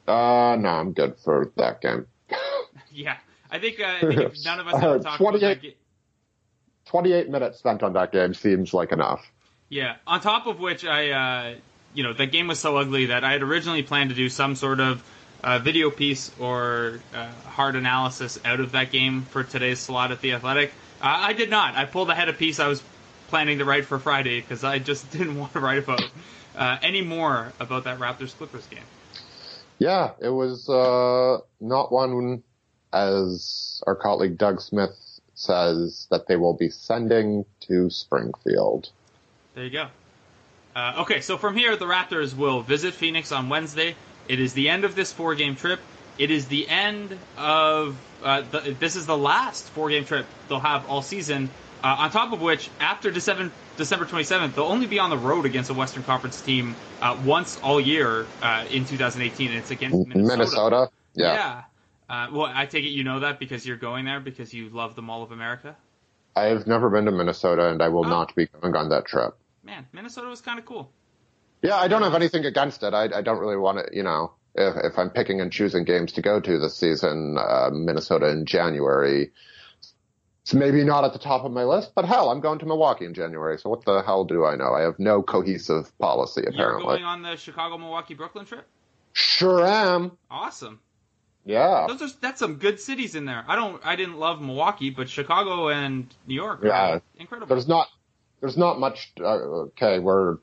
[0.07, 2.07] Uh, no, I'm good for that game.
[2.93, 3.17] Yeah,
[3.51, 5.75] I think, uh, I think if none of us ever talked about that game.
[6.87, 9.21] 28 minutes spent on that game seems like enough.
[9.69, 9.97] Yeah.
[10.07, 11.55] On top of which, I, uh,
[11.95, 14.57] you know, the game was so ugly that I had originally planned to do some
[14.57, 15.03] sort of
[15.43, 20.21] uh, video piece or uh, hard analysis out of that game for today's slot at
[20.21, 20.73] the Athletic.
[21.01, 21.77] Uh, I did not.
[21.77, 22.83] I pulled ahead a piece I was
[23.29, 26.11] planning to write for Friday because I just didn't want to write about
[26.57, 28.85] uh, any more about that Raptors Clippers game.
[29.79, 32.43] Yeah, it was uh, not one,
[32.93, 38.91] as our colleague Doug Smith says, that they will be sending to Springfield.
[39.59, 39.89] There you go.
[40.77, 43.97] Uh, okay, so from here, the Raptors will visit Phoenix on Wednesday.
[44.29, 45.81] It is the end of this four-game trip.
[46.17, 50.89] It is the end of uh, the, this is the last four-game trip they'll have
[50.89, 51.51] all season.
[51.83, 55.45] Uh, on top of which, after December December 27th, they'll only be on the road
[55.45, 60.07] against a Western Conference team uh, once all year uh, in 2018, and it's against
[60.07, 60.37] Minnesota.
[60.37, 60.91] Minnesota.
[61.15, 61.33] Yeah.
[61.35, 61.63] Yeah.
[62.09, 64.95] Uh, well, I take it you know that because you're going there because you love
[64.95, 65.75] the Mall of America.
[66.37, 68.09] I've never been to Minnesota and I will Oh.
[68.09, 69.35] not be going on that trip.
[69.69, 70.91] Man, Minnesota was kind of cool.
[71.61, 72.95] Yeah, I don't have anything against it.
[72.95, 76.13] I, I don't really want to, you know, if, if I'm picking and choosing games
[76.13, 79.31] to go to this season, uh, Minnesota in January,
[80.43, 83.05] it's maybe not at the top of my list, but hell, I'm going to Milwaukee
[83.05, 83.59] in January.
[83.59, 84.73] So what the hell do I know?
[84.73, 86.85] I have no cohesive policy apparently.
[86.85, 88.67] You're going on the Chicago, Milwaukee, Brooklyn trip.
[89.13, 90.13] Sure am.
[90.31, 90.81] Awesome.
[91.45, 91.87] Yeah.
[91.89, 93.45] Those are that's some good cities in there.
[93.47, 96.99] I don't I didn't love Milwaukee, but Chicago and New York are Yeah.
[97.19, 97.49] incredible.
[97.55, 97.89] There's not,
[98.41, 100.39] there's not much, uh, okay, we're,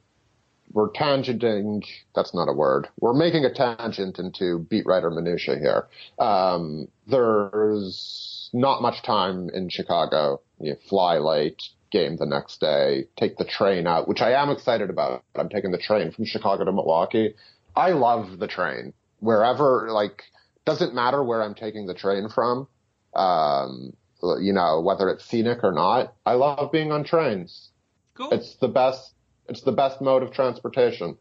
[0.71, 1.83] we're tangenting,
[2.15, 2.87] that's not a word.
[2.99, 5.87] We're making a tangent into beat writer minutia here.
[6.19, 10.41] Um, there's not much time in Chicago.
[10.59, 14.89] You fly late, game the next day, take the train out, which I am excited
[14.89, 15.23] about.
[15.35, 17.35] I'm taking the train from Chicago to Milwaukee.
[17.75, 18.93] I love the train.
[19.19, 20.23] Wherever, like,
[20.65, 22.67] doesn't matter where I'm taking the train from.
[23.15, 23.93] Um,
[24.41, 26.13] you know, whether it's scenic or not.
[26.25, 27.69] I love being on trains.
[28.15, 28.31] Cool.
[28.31, 29.13] It's the best.
[29.47, 31.17] It's the best mode of transportation.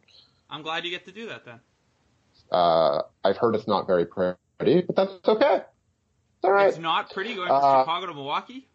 [0.51, 1.61] I'm glad you get to do that then.
[2.51, 5.57] Uh, I've heard it's not very pretty, but that's okay.
[5.57, 8.69] It's all right, It's not pretty going from Uh, Chicago to Milwaukee.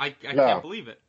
[0.00, 0.32] I, I yeah.
[0.34, 1.00] can't believe it.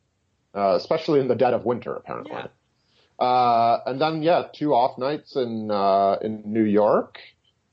[0.54, 2.32] uh, especially in the dead of winter, apparently.
[2.32, 3.24] Yeah.
[3.24, 7.18] Uh, and then yeah, two off nights in uh, in New York.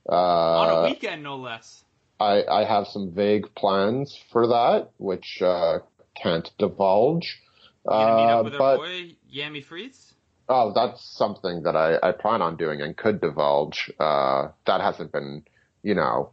[0.07, 1.83] Uh, On a weekend, no less.
[2.19, 5.79] I, I have some vague plans for that, which uh,
[6.15, 7.39] can't divulge.
[7.87, 10.13] Uh, up with our but boy Yami Freeze?
[10.49, 13.91] oh, that's something that I, I plan on doing and could divulge.
[13.99, 15.43] Uh, that hasn't been,
[15.83, 16.31] you know,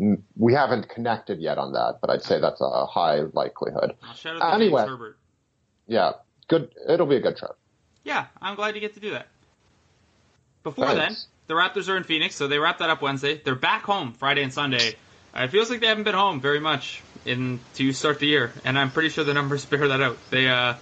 [0.00, 3.94] n- we haven't connected yet on that, but I'd say that's a high likelihood.
[4.02, 4.82] I'll shout out to Anyway.
[4.82, 5.18] James Herbert.
[5.86, 6.12] Yeah,
[6.48, 6.74] good.
[6.88, 7.56] It'll be a good trip.
[8.04, 9.26] Yeah, I'm glad you get to do that.
[10.62, 10.98] Before Thanks.
[10.98, 13.40] then, the Raptors are in Phoenix, so they wrap that up Wednesday.
[13.42, 14.96] They're back home Friday and Sunday.
[15.34, 18.52] Uh, it feels like they haven't been home very much in to start the year,
[18.64, 20.16] and I'm pretty sure the numbers bear that out.
[20.30, 20.74] They, uh,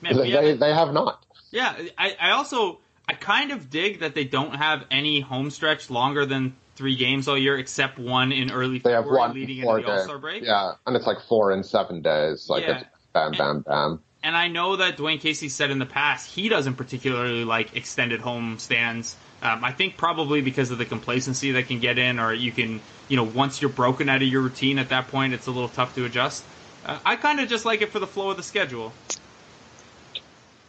[0.00, 1.24] man, They, haven't- they have not.
[1.50, 5.90] yeah, I, I also I kind of dig that they don't have any home stretch
[5.90, 9.78] longer than three games all year, except one in early They have one leading four
[9.78, 10.44] into the All Star break.
[10.44, 12.48] Yeah, and it's like four in seven days.
[12.48, 12.78] Like Yeah.
[12.78, 14.00] it's bam, bam, bam.
[14.22, 18.20] And I know that Dwane Casey said in the past he doesn't particularly like extended
[18.20, 19.16] home stands.
[19.42, 22.80] Um, I think probably because of the complacency that can get in, or you can,
[23.08, 25.68] you know, once you're broken out of your routine at that point, it's a little
[25.68, 26.44] tough to adjust.
[26.84, 28.92] Uh, I kind of just like it for the flow of the schedule.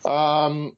[0.06, 0.78] Um,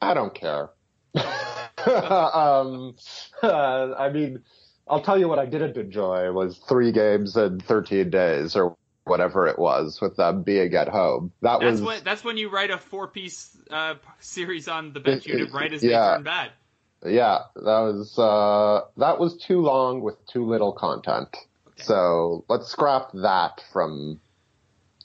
[0.00, 0.70] I don't care.
[1.14, 2.96] um,
[3.42, 4.42] uh, I mean,
[4.88, 9.46] I'll tell you what I didn't enjoy was three games in 13 days or whatever
[9.46, 11.32] it was with them being at home.
[11.42, 15.00] That That's was when that's when you write a four piece uh, series on the
[15.00, 16.10] bench unit right as Yeah.
[16.10, 16.50] they turn bad.
[17.04, 21.28] Yeah, that was uh, that was too long with too little content.
[21.32, 21.82] Okay.
[21.82, 24.20] So let's scrap that from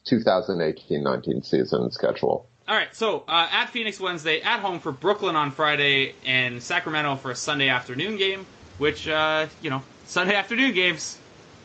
[0.08, 2.48] 2018-19 season schedule.
[2.68, 7.18] All right, so uh, at Phoenix Wednesday, at home for Brooklyn on Friday, and Sacramento
[7.18, 8.46] for a Sunday afternoon game.
[8.78, 11.20] Which uh, you know, Sunday afternoon games,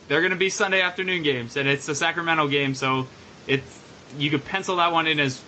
[0.07, 3.07] they're going to be Sunday afternoon games, and it's a Sacramento game, so
[3.47, 3.79] it's
[4.17, 5.41] you could pencil that one in as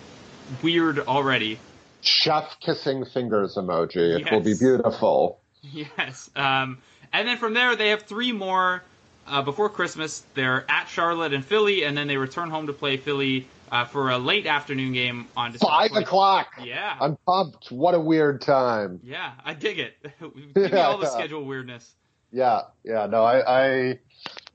[0.62, 1.58] weird already.
[2.02, 4.20] Chef kissing fingers emoji.
[4.20, 5.38] It will be beautiful.
[5.62, 6.28] Yes.
[6.36, 6.78] Um,
[7.12, 8.82] and then from there, they have three more
[9.26, 10.22] uh, before Christmas.
[10.34, 14.10] They're at Charlotte and Philly, and then they return home to play Philly uh, for
[14.10, 16.02] a late afternoon game on December Five 20th.
[16.02, 16.46] o'clock.
[16.64, 16.96] Yeah.
[17.00, 17.70] I'm pumped.
[17.70, 19.00] What a weird time.
[19.04, 19.94] Yeah, I dig it.
[20.20, 21.10] Give me all the Yeah.
[21.10, 21.90] schedule weirdness.
[22.32, 23.06] Yeah, yeah.
[23.06, 23.98] No, I, I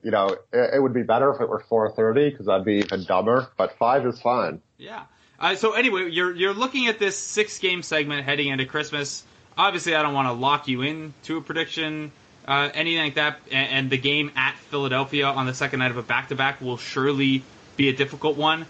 [0.02, 3.04] you know, it, it would be better if it were 4:30 because I'd be even
[3.04, 3.48] dumber.
[3.56, 4.60] But five is fine.
[4.76, 5.04] Yeah.
[5.38, 9.22] Uh, so anyway, you're you're looking at this six game segment heading into Christmas.
[9.56, 12.12] Obviously, I don't want to lock you in to a prediction,
[12.46, 13.38] uh, anything like that.
[13.50, 16.60] And, and the game at Philadelphia on the second night of a back to back
[16.60, 17.42] will surely
[17.76, 18.66] be a difficult one.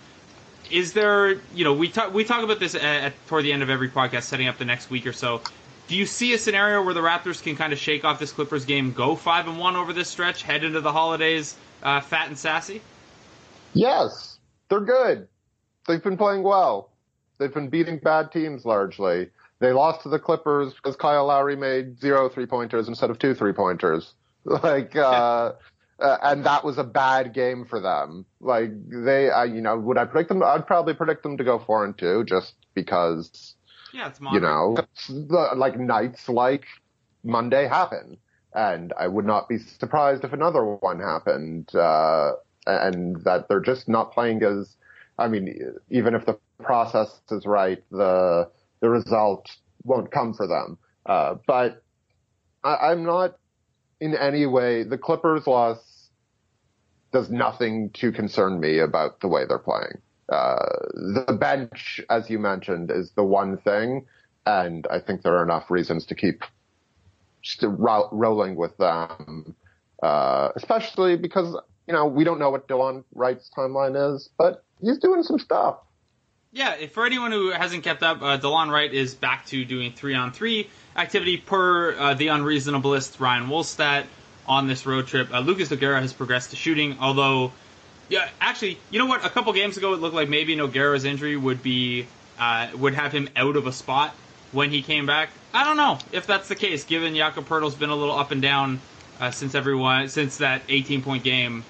[0.71, 3.63] Is there, you know, we talk we talk about this at, at toward the end
[3.63, 5.41] of every podcast, setting up the next week or so.
[5.89, 8.67] Do you see a scenario where the Raptors can kind of shake off this Clippers
[8.67, 12.37] game, go five and one over this stretch, head into the holidays uh, fat and
[12.37, 12.83] sassy?
[13.73, 15.29] Yes, they're good.
[15.89, 16.91] They've been playing well.
[17.39, 19.31] They've been beating bad teams largely.
[19.61, 23.35] They lost to the Clippers because Kyle Lowry made zero three pointers instead of two
[23.35, 24.15] three pointers.
[24.45, 25.53] Like, uh,
[26.01, 28.25] uh, and that was a bad game for them.
[28.41, 30.43] Like they, uh, you know, would I predict them?
[30.43, 33.57] I'd probably predict them to go four and two just because
[33.93, 34.77] Yeah, it's you know,
[35.09, 36.65] the, like nights like
[37.25, 38.17] Monday happen,
[38.55, 42.33] and I would not be surprised if another one happened, uh,
[42.67, 44.77] and that they're just not playing as.
[45.19, 48.51] I mean, even if the process is right, the
[48.81, 49.51] the result
[49.85, 50.79] won't come for them.
[51.07, 51.83] Uh, but
[52.63, 53.39] I, I'm not
[54.01, 54.85] in any way.
[54.85, 56.11] The Clippers loss
[57.13, 59.99] does nothing to concern me about the way they're playing.
[60.29, 60.59] Uh,
[61.27, 64.05] the bench, as you mentioned, is the one thing,
[64.45, 66.43] and I think there are enough reasons to keep
[67.63, 69.57] ro- rolling with them,
[70.03, 71.57] uh, especially because
[71.89, 75.79] you know we don't know what Delon Wright's timeline is, but he's doing some stuff.
[76.53, 79.93] Yeah, if- for anyone who hasn't kept up, uh, Delon Wright is back to doing
[79.93, 84.05] three on three activity per uh, the unreasonablest Ryan Wolstat
[84.47, 85.33] on this road trip.
[85.33, 87.53] Uh, Lucas Nogueira has progressed to shooting, although,
[88.09, 89.25] yeah, actually, you know what?
[89.25, 92.07] A couple games ago, it looked like maybe Nogueira's injury would be
[92.39, 94.15] uh, would have him out of a spot
[94.53, 95.31] when he came back.
[95.55, 98.41] I don't know if that's the case, given Jakob Poeltl's been a little up and
[98.43, 98.81] down
[99.21, 101.65] uh, since everyone since that 18 point game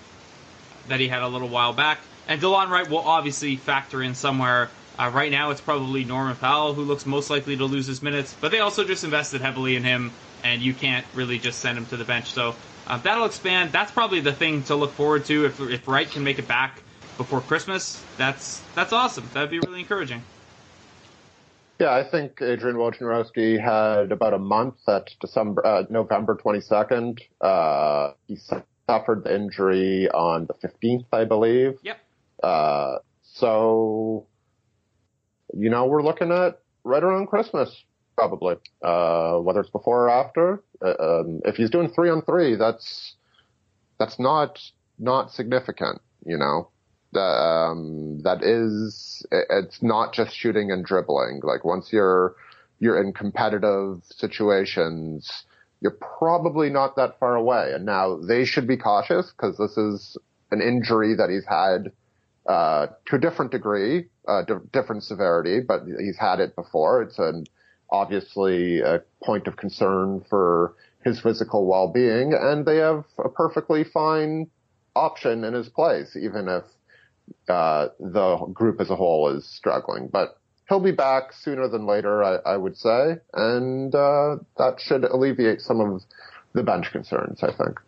[0.88, 1.98] that he had a little while back.
[2.26, 4.70] And Delon Wright will obviously factor in somewhere.
[4.98, 8.34] Uh, right now, it's probably Norman Powell who looks most likely to lose his minutes,
[8.40, 10.10] but they also just invested heavily in him,
[10.42, 12.32] and you can't really just send him to the bench.
[12.32, 12.54] So
[12.86, 13.70] uh, that'll expand.
[13.70, 15.46] That's probably the thing to look forward to.
[15.46, 16.82] If, if Wright can make it back
[17.16, 19.28] before Christmas, that's that's awesome.
[19.34, 20.22] That'd be really encouraging.
[21.78, 27.20] Yeah, I think Adrian Wojnarowski had about a month at December, uh, November 22nd.
[27.40, 28.36] Uh, he
[28.88, 31.78] suffered the injury on the 15th, I believe.
[31.82, 31.98] Yep.
[32.42, 34.26] Uh, so,
[35.54, 37.84] you know, we're looking at right around Christmas,
[38.16, 38.56] probably.
[38.82, 40.62] Uh, whether it's before or after.
[40.84, 43.14] Uh, um, if he's doing three on three, that's
[43.98, 44.58] that's not
[44.98, 46.00] not significant.
[46.24, 46.70] You know,
[47.20, 51.40] um, that is it's not just shooting and dribbling.
[51.42, 52.36] Like once you're
[52.80, 55.44] you're in competitive situations,
[55.80, 57.72] you're probably not that far away.
[57.74, 60.16] And now they should be cautious because this is
[60.50, 61.92] an injury that he's had
[62.48, 67.02] uh, to a different degree, uh, di- different severity, but he's had it before.
[67.02, 67.44] It's an
[67.90, 70.74] obviously a point of concern for
[71.04, 74.48] his physical well-being, and they have a perfectly fine
[74.96, 76.64] option in his place, even if
[77.48, 80.08] uh, the group as a whole is struggling.
[80.08, 80.38] But
[80.68, 85.60] he'll be back sooner than later, I, I would say, and uh, that should alleviate
[85.60, 86.02] some of
[86.52, 87.42] the bench concerns.
[87.42, 87.80] I think.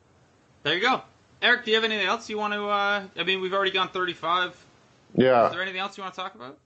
[0.63, 1.03] There you go,
[1.43, 1.65] Eric.
[1.65, 2.65] Do you have anything else you want to?
[2.67, 4.57] Uh, I mean, we've already gone 35.
[5.15, 5.47] Yeah.
[5.47, 6.59] Is there anything else you want to talk about?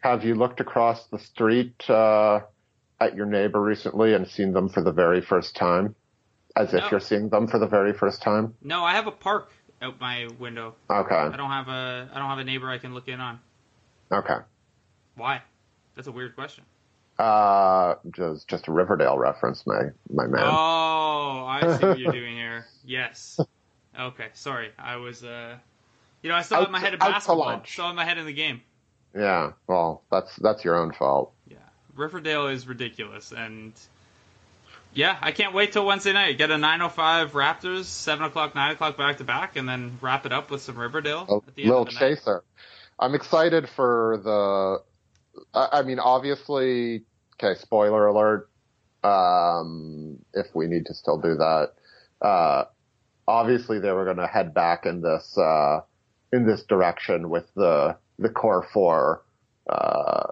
[0.00, 2.40] Have you looked across the street uh,
[3.00, 5.94] at your neighbor recently and seen them for the very first time?
[6.56, 6.78] As No.
[6.80, 8.54] if you're seeing them for the very first time?
[8.62, 9.50] No, I have a park
[9.80, 10.74] out my window.
[10.90, 11.14] Okay.
[11.14, 13.40] I don't have a I don't have a neighbor I can look in on.
[14.12, 14.36] Okay.
[15.16, 15.42] Why?
[15.94, 16.64] That's a weird question.
[17.18, 20.42] Uh, just, just a Riverdale reference, my, my man.
[20.44, 22.66] Oh, I see what you're doing here.
[22.84, 23.38] Yes.
[23.98, 24.70] Okay, sorry.
[24.78, 25.56] I was uh
[26.22, 27.62] you know, I still Out have my head in basketball.
[27.66, 28.62] Still have my head in the game.
[29.14, 29.52] Yeah.
[29.66, 31.32] Well, that's, that's your own fault.
[31.48, 31.56] Yeah.
[31.94, 33.72] Riverdale is ridiculous and
[34.94, 36.36] yeah, I can't wait till Wednesday night.
[36.36, 40.32] Get a 9:05 Raptors, seven o'clock, nine o'clock back to back, and then wrap it
[40.32, 42.16] up with some Riverdale A at the end little of the night.
[42.16, 42.44] chaser.
[42.98, 44.82] I'm excited for the.
[45.54, 47.04] I I mean, obviously,
[47.42, 47.58] okay.
[47.60, 48.48] Spoiler alert.
[49.04, 51.72] Um, if we need to still do that,
[52.20, 52.64] uh,
[53.26, 55.80] obviously they were going to head back in this uh,
[56.32, 59.24] in this direction with the the core four,
[59.68, 60.28] uh,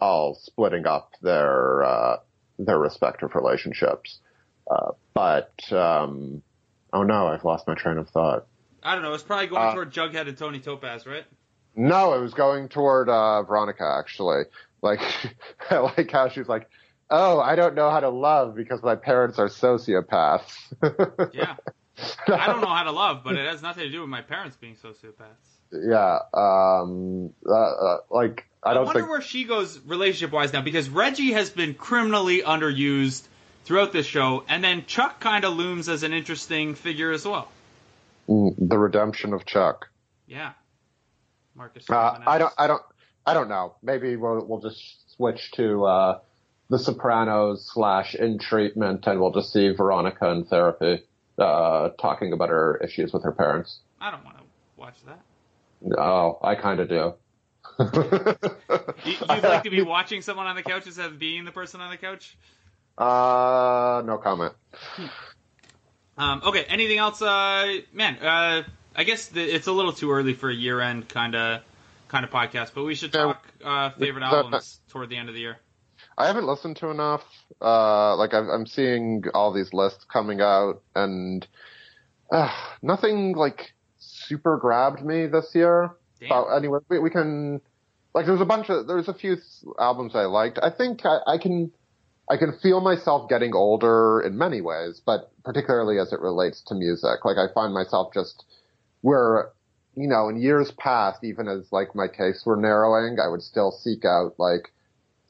[0.00, 2.16] all splitting up their uh,
[2.58, 4.18] their respective relationships.
[4.68, 6.42] Uh, but um,
[6.92, 8.46] oh no, I've lost my train of thought.
[8.82, 9.14] I don't know.
[9.14, 11.24] It's probably going Uh, toward Jughead and Toni Topaz, right?
[11.78, 14.42] No, it was going toward uh, Veronica actually.
[14.82, 15.00] Like,
[15.70, 16.68] I like how she's like,
[17.08, 20.52] "Oh, I don't know how to love because my parents are sociopaths."
[21.32, 21.54] Yeah.
[22.28, 24.56] I don't know how to love, but it has nothing to do with my parents
[24.56, 25.58] being sociopaths.
[25.72, 29.10] Yeah, um, uh, uh, like I I, don't wonder think.
[29.10, 33.26] where she goes relationship wise now because Reggie has been criminally underused
[33.64, 37.48] throughout this show, and then Chuck kind of looms as an interesting figure as well.
[38.28, 39.88] Mm, the redemption of Chuck.
[40.26, 40.52] Yeah.
[41.58, 41.90] Marcus.
[41.90, 42.52] Uh, I don't.
[42.56, 42.82] I don't.
[43.26, 43.74] I don't know.
[43.82, 46.20] Maybe we'll we'll just switch to uh,
[46.70, 51.02] the Sopranos slash In Treatment, and we'll just see Veronica in therapy,
[51.38, 53.80] uh, talking about her issues with her parents.
[54.00, 54.44] I don't want to
[54.76, 55.98] watch that.
[55.98, 57.14] Oh, I kind of do.
[59.04, 61.80] You, you'd like to be watching someone on the couch instead of being the person
[61.80, 62.36] on the couch?
[62.96, 64.54] Uh, no comment.
[66.16, 66.64] Um, okay.
[66.64, 67.22] Anything else?
[67.22, 68.62] Uh, man, uh,
[68.98, 71.62] I guess the, it's a little too early for a year-end kind of
[72.08, 75.40] kind of podcast, but we should talk uh, favorite albums toward the end of the
[75.40, 75.58] year.
[76.16, 77.22] I haven't listened to enough.
[77.62, 81.46] Uh, like I'm, I'm seeing all these lists coming out, and
[82.32, 85.92] uh, nothing like super grabbed me this year.
[86.28, 87.60] But anyway, we, we can
[88.14, 89.36] like there's a bunch of there's a few
[89.78, 90.58] albums I liked.
[90.60, 91.70] I think I, I can
[92.28, 96.74] I can feel myself getting older in many ways, but particularly as it relates to
[96.74, 97.24] music.
[97.24, 98.44] Like I find myself just
[99.08, 99.52] where
[99.96, 103.72] you know in years past, even as like my tastes were narrowing, I would still
[103.72, 104.72] seek out like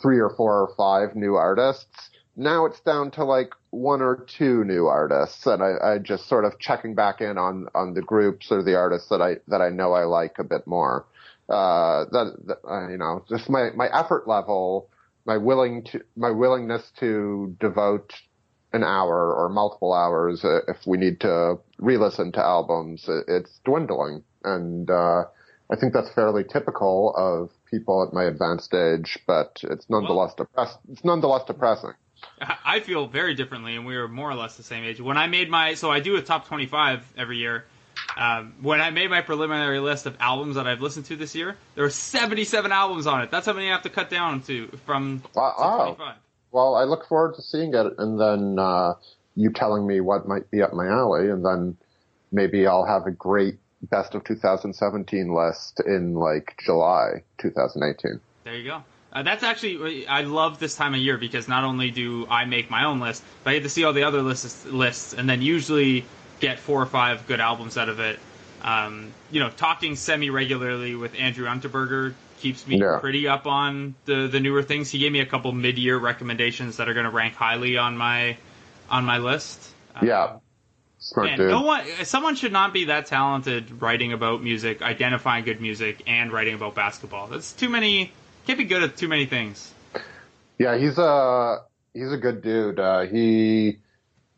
[0.03, 2.11] three or four or five new artists.
[2.37, 6.45] Now it's down to like one or two new artists, and I, I just sort
[6.45, 9.71] of checking back in on on the groups or the artists that I that I
[9.71, 11.07] know I like a bit more.
[11.49, 14.91] Uh, that, that uh, you know, just my my effort level,
[15.25, 18.13] my willing to my willingness to devote
[18.73, 24.23] an hour or multiple hours uh, if we need to re-listen to albums, it's dwindling,
[24.45, 25.25] and uh,
[25.71, 30.79] I think that's fairly typical of people at my advanced age, but it's nonetheless depress-
[30.91, 31.93] It's nonetheless depressing.
[32.41, 35.01] I feel very differently, and we were more or less the same age.
[35.01, 37.65] When I made my, so I do a top 25 every year.
[38.17, 41.57] Um, when I made my preliminary list of albums that I've listened to this year,
[41.75, 43.31] there were 77 albums on it.
[43.31, 45.95] That's how many I have to cut down to from Wow.
[45.97, 46.17] 25.
[46.51, 48.95] Well, I look forward to seeing it, and then uh,
[49.37, 51.77] you telling me what might be up my alley, and then
[52.33, 58.21] maybe I'll have a great best of 2017 list in like July 2018.
[58.45, 58.83] There you go.
[59.13, 62.71] Uh, that's actually I love this time of year because not only do I make
[62.71, 65.41] my own list, but I get to see all the other lists, lists, and then
[65.41, 66.05] usually
[66.41, 68.19] get four or five good albums out of it.
[68.63, 72.99] Um, you know, talking semi regularly with Andrew Unterberger keeps me Yeah.
[73.01, 74.91] pretty up on the the newer things.
[74.91, 77.97] He gave me a couple mid year recommendations that are going to rank highly on
[77.97, 78.37] my
[78.91, 79.71] on my list.
[79.97, 80.37] Uh, Yeah.
[81.01, 81.51] Smart Man, dude.
[81.51, 86.33] no one, someone should not be that talented writing about music, identifying good music, and
[86.33, 87.29] writing about basketball.
[87.29, 88.11] That's too many.
[88.49, 89.73] Can't be good at too many things.
[90.59, 91.59] Yeah, he's a
[91.95, 92.81] he's a good dude.
[92.81, 93.79] Uh, he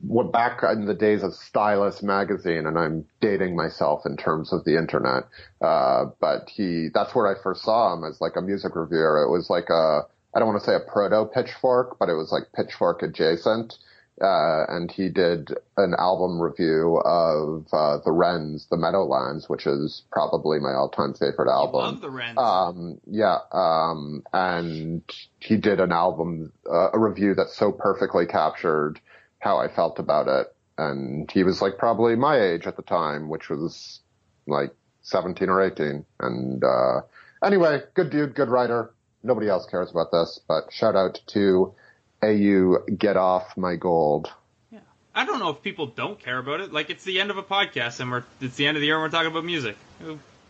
[0.03, 4.65] went back in the days of Stylus magazine, and I'm dating myself in terms of
[4.65, 5.25] the internet.
[5.61, 9.23] Uh, but he that's where I first saw him as like a music reviewer.
[9.23, 10.03] It was like a
[10.35, 13.75] I don't want to say a proto Pitchfork, but it was like Pitchfork adjacent.
[14.21, 15.49] Uh, and he did
[15.79, 21.49] an album review of uh, the Wrens, the Meadowlands, which is probably my all-time favorite
[21.51, 21.81] I album.
[21.81, 22.37] love the Wrens.
[22.37, 25.03] Um, yeah, um, and
[25.39, 29.01] he did an album, uh, a review that so perfectly captured
[29.41, 30.55] how I felt about it.
[30.79, 34.01] And he was like probably my age at the time, which was
[34.47, 34.73] like
[35.03, 36.05] 17 or 18.
[36.21, 37.01] And, uh,
[37.45, 38.95] anyway, good dude, good writer.
[39.23, 41.75] Nobody else cares about this, but shout out to
[42.23, 44.33] AU Get Off My Gold.
[44.71, 44.79] Yeah.
[45.15, 46.73] I don't know if people don't care about it.
[46.73, 48.97] Like it's the end of a podcast, and we're it's the end of the year,
[48.97, 49.77] and we're talking about music.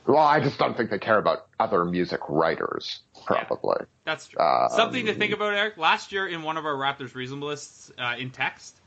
[0.06, 3.86] Well, I just don't think they care about other music writers, probably.
[4.04, 4.40] That's true.
[4.40, 5.76] Um, Something to think about, Eric.
[5.76, 8.79] Last year, in one of our Raptors reasonable lists uh, in text,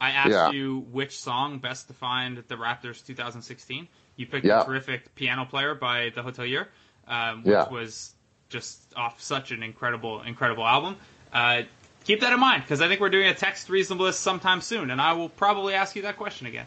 [0.00, 0.50] I asked Yeah.
[0.50, 3.86] you which song best defined the Raptors 2016.
[4.16, 4.62] You picked Yeah.
[4.62, 6.66] a terrific piano player by the Hotelier,
[7.06, 7.68] um, which Yeah.
[7.68, 8.14] was
[8.48, 10.96] just off such an incredible, incredible album.
[11.32, 11.62] Uh,
[12.04, 14.90] keep that in mind because I think we're doing a text reasonable list sometime soon,
[14.90, 16.66] and I will probably ask you that question again.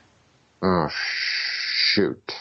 [0.62, 2.34] Oh, shoot.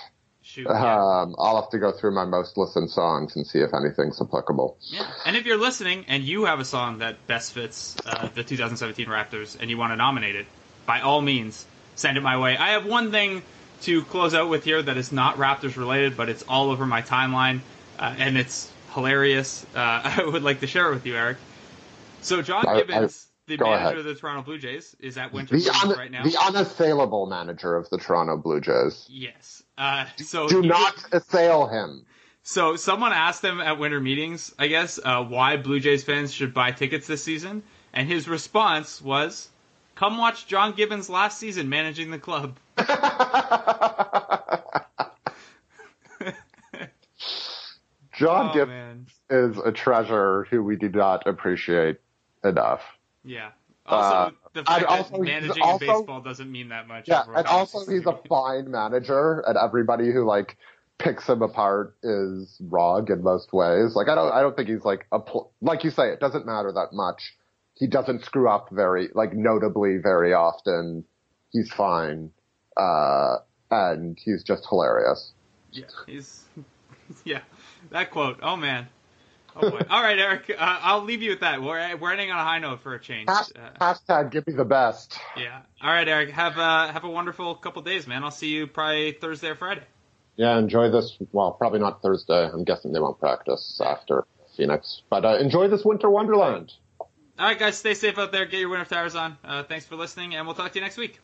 [0.43, 0.67] Shoot.
[0.69, 1.23] yeah.
[1.23, 4.77] Um, I'll have to go through my most listened songs and see if anything's applicable.
[4.83, 5.11] Yeah.
[5.25, 9.07] And if you're listening and you have a song that best fits uh, the 2017
[9.07, 10.47] Raptors and you want to nominate it,
[10.87, 11.65] by all means,
[11.95, 12.57] send it my way.
[12.57, 13.43] I have one thing
[13.83, 17.03] to close out with here that is not Raptors related, but it's all over my
[17.03, 17.61] timeline,
[17.99, 19.65] uh, and it's hilarious.
[19.75, 19.79] Uh,
[20.19, 21.39] I would like to share it with you, Eric.
[22.21, 23.99] So John I- I- Gibbons, the manager ahead.
[23.99, 26.23] of the Toronto Blue Jays, is at Winter The, un- right now.
[26.23, 29.07] the unassailable manager of the Toronto Blue Jays.
[29.11, 29.63] yes.
[29.77, 32.07] Uh, so Do not assail him.
[32.45, 36.55] So someone asked him at winter meetings, I guess, uh, why Blue Jays fans should
[36.55, 37.63] buy tickets this season,
[37.93, 39.49] and his response was,
[39.95, 42.57] "Come watch John Gibbons last season managing the club."
[48.15, 51.99] John oh Gibbs man, is a treasure who we do not appreciate
[52.45, 52.83] enough.
[53.25, 53.51] yeah.
[53.85, 57.09] Also, Uh, the fact also that managing also- baseball doesn't mean that much.
[57.09, 60.57] Yeah, and also he's a fine manager, and everybody who like
[60.99, 63.97] picks him apart is wrong in most ways.
[63.97, 66.11] Like I don't, I don't think he's like a pl- like you say.
[66.13, 67.37] It doesn't matter that much.
[67.75, 71.05] He doesn't screw up very like notably very often.
[71.51, 72.31] He's fine,
[72.77, 73.37] uh,
[73.71, 75.33] and he's just hilarious.
[75.73, 76.45] Yeah, he's
[77.25, 77.41] yeah.
[77.91, 78.39] That quote.
[78.43, 78.89] Oh man.
[79.57, 79.81] Oh boy.
[79.91, 80.51] All right, Eric.
[80.51, 81.63] Uh, I'll leave you with that.
[81.63, 83.29] We're we're ending on a high note for a change.
[83.29, 85.19] Hash- Uh, hashtag give me the best.
[85.37, 85.61] yeah.
[85.83, 86.31] All right, Eric.
[86.31, 88.23] Have a have a wonderful couple days, man.
[88.25, 89.83] I'll see you probably Thursday or Friday.
[90.37, 91.17] Yeah, enjoy this.
[91.33, 92.49] Well, probably not Thursday.
[92.51, 94.25] I'm guessing they won't practice after
[94.57, 96.73] Phoenix, but uh, enjoy this winter wonderland.
[97.39, 97.79] All right, guys.
[97.79, 98.45] Stay safe out there.
[98.47, 99.37] Get your winter tires on.
[99.45, 101.21] Uh, thanks for listening, and we'll talk to you next week.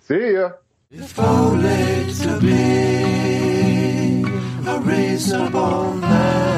[0.00, 0.52] See ya.
[0.90, 4.22] If only to be
[4.68, 6.49] a reasonable man.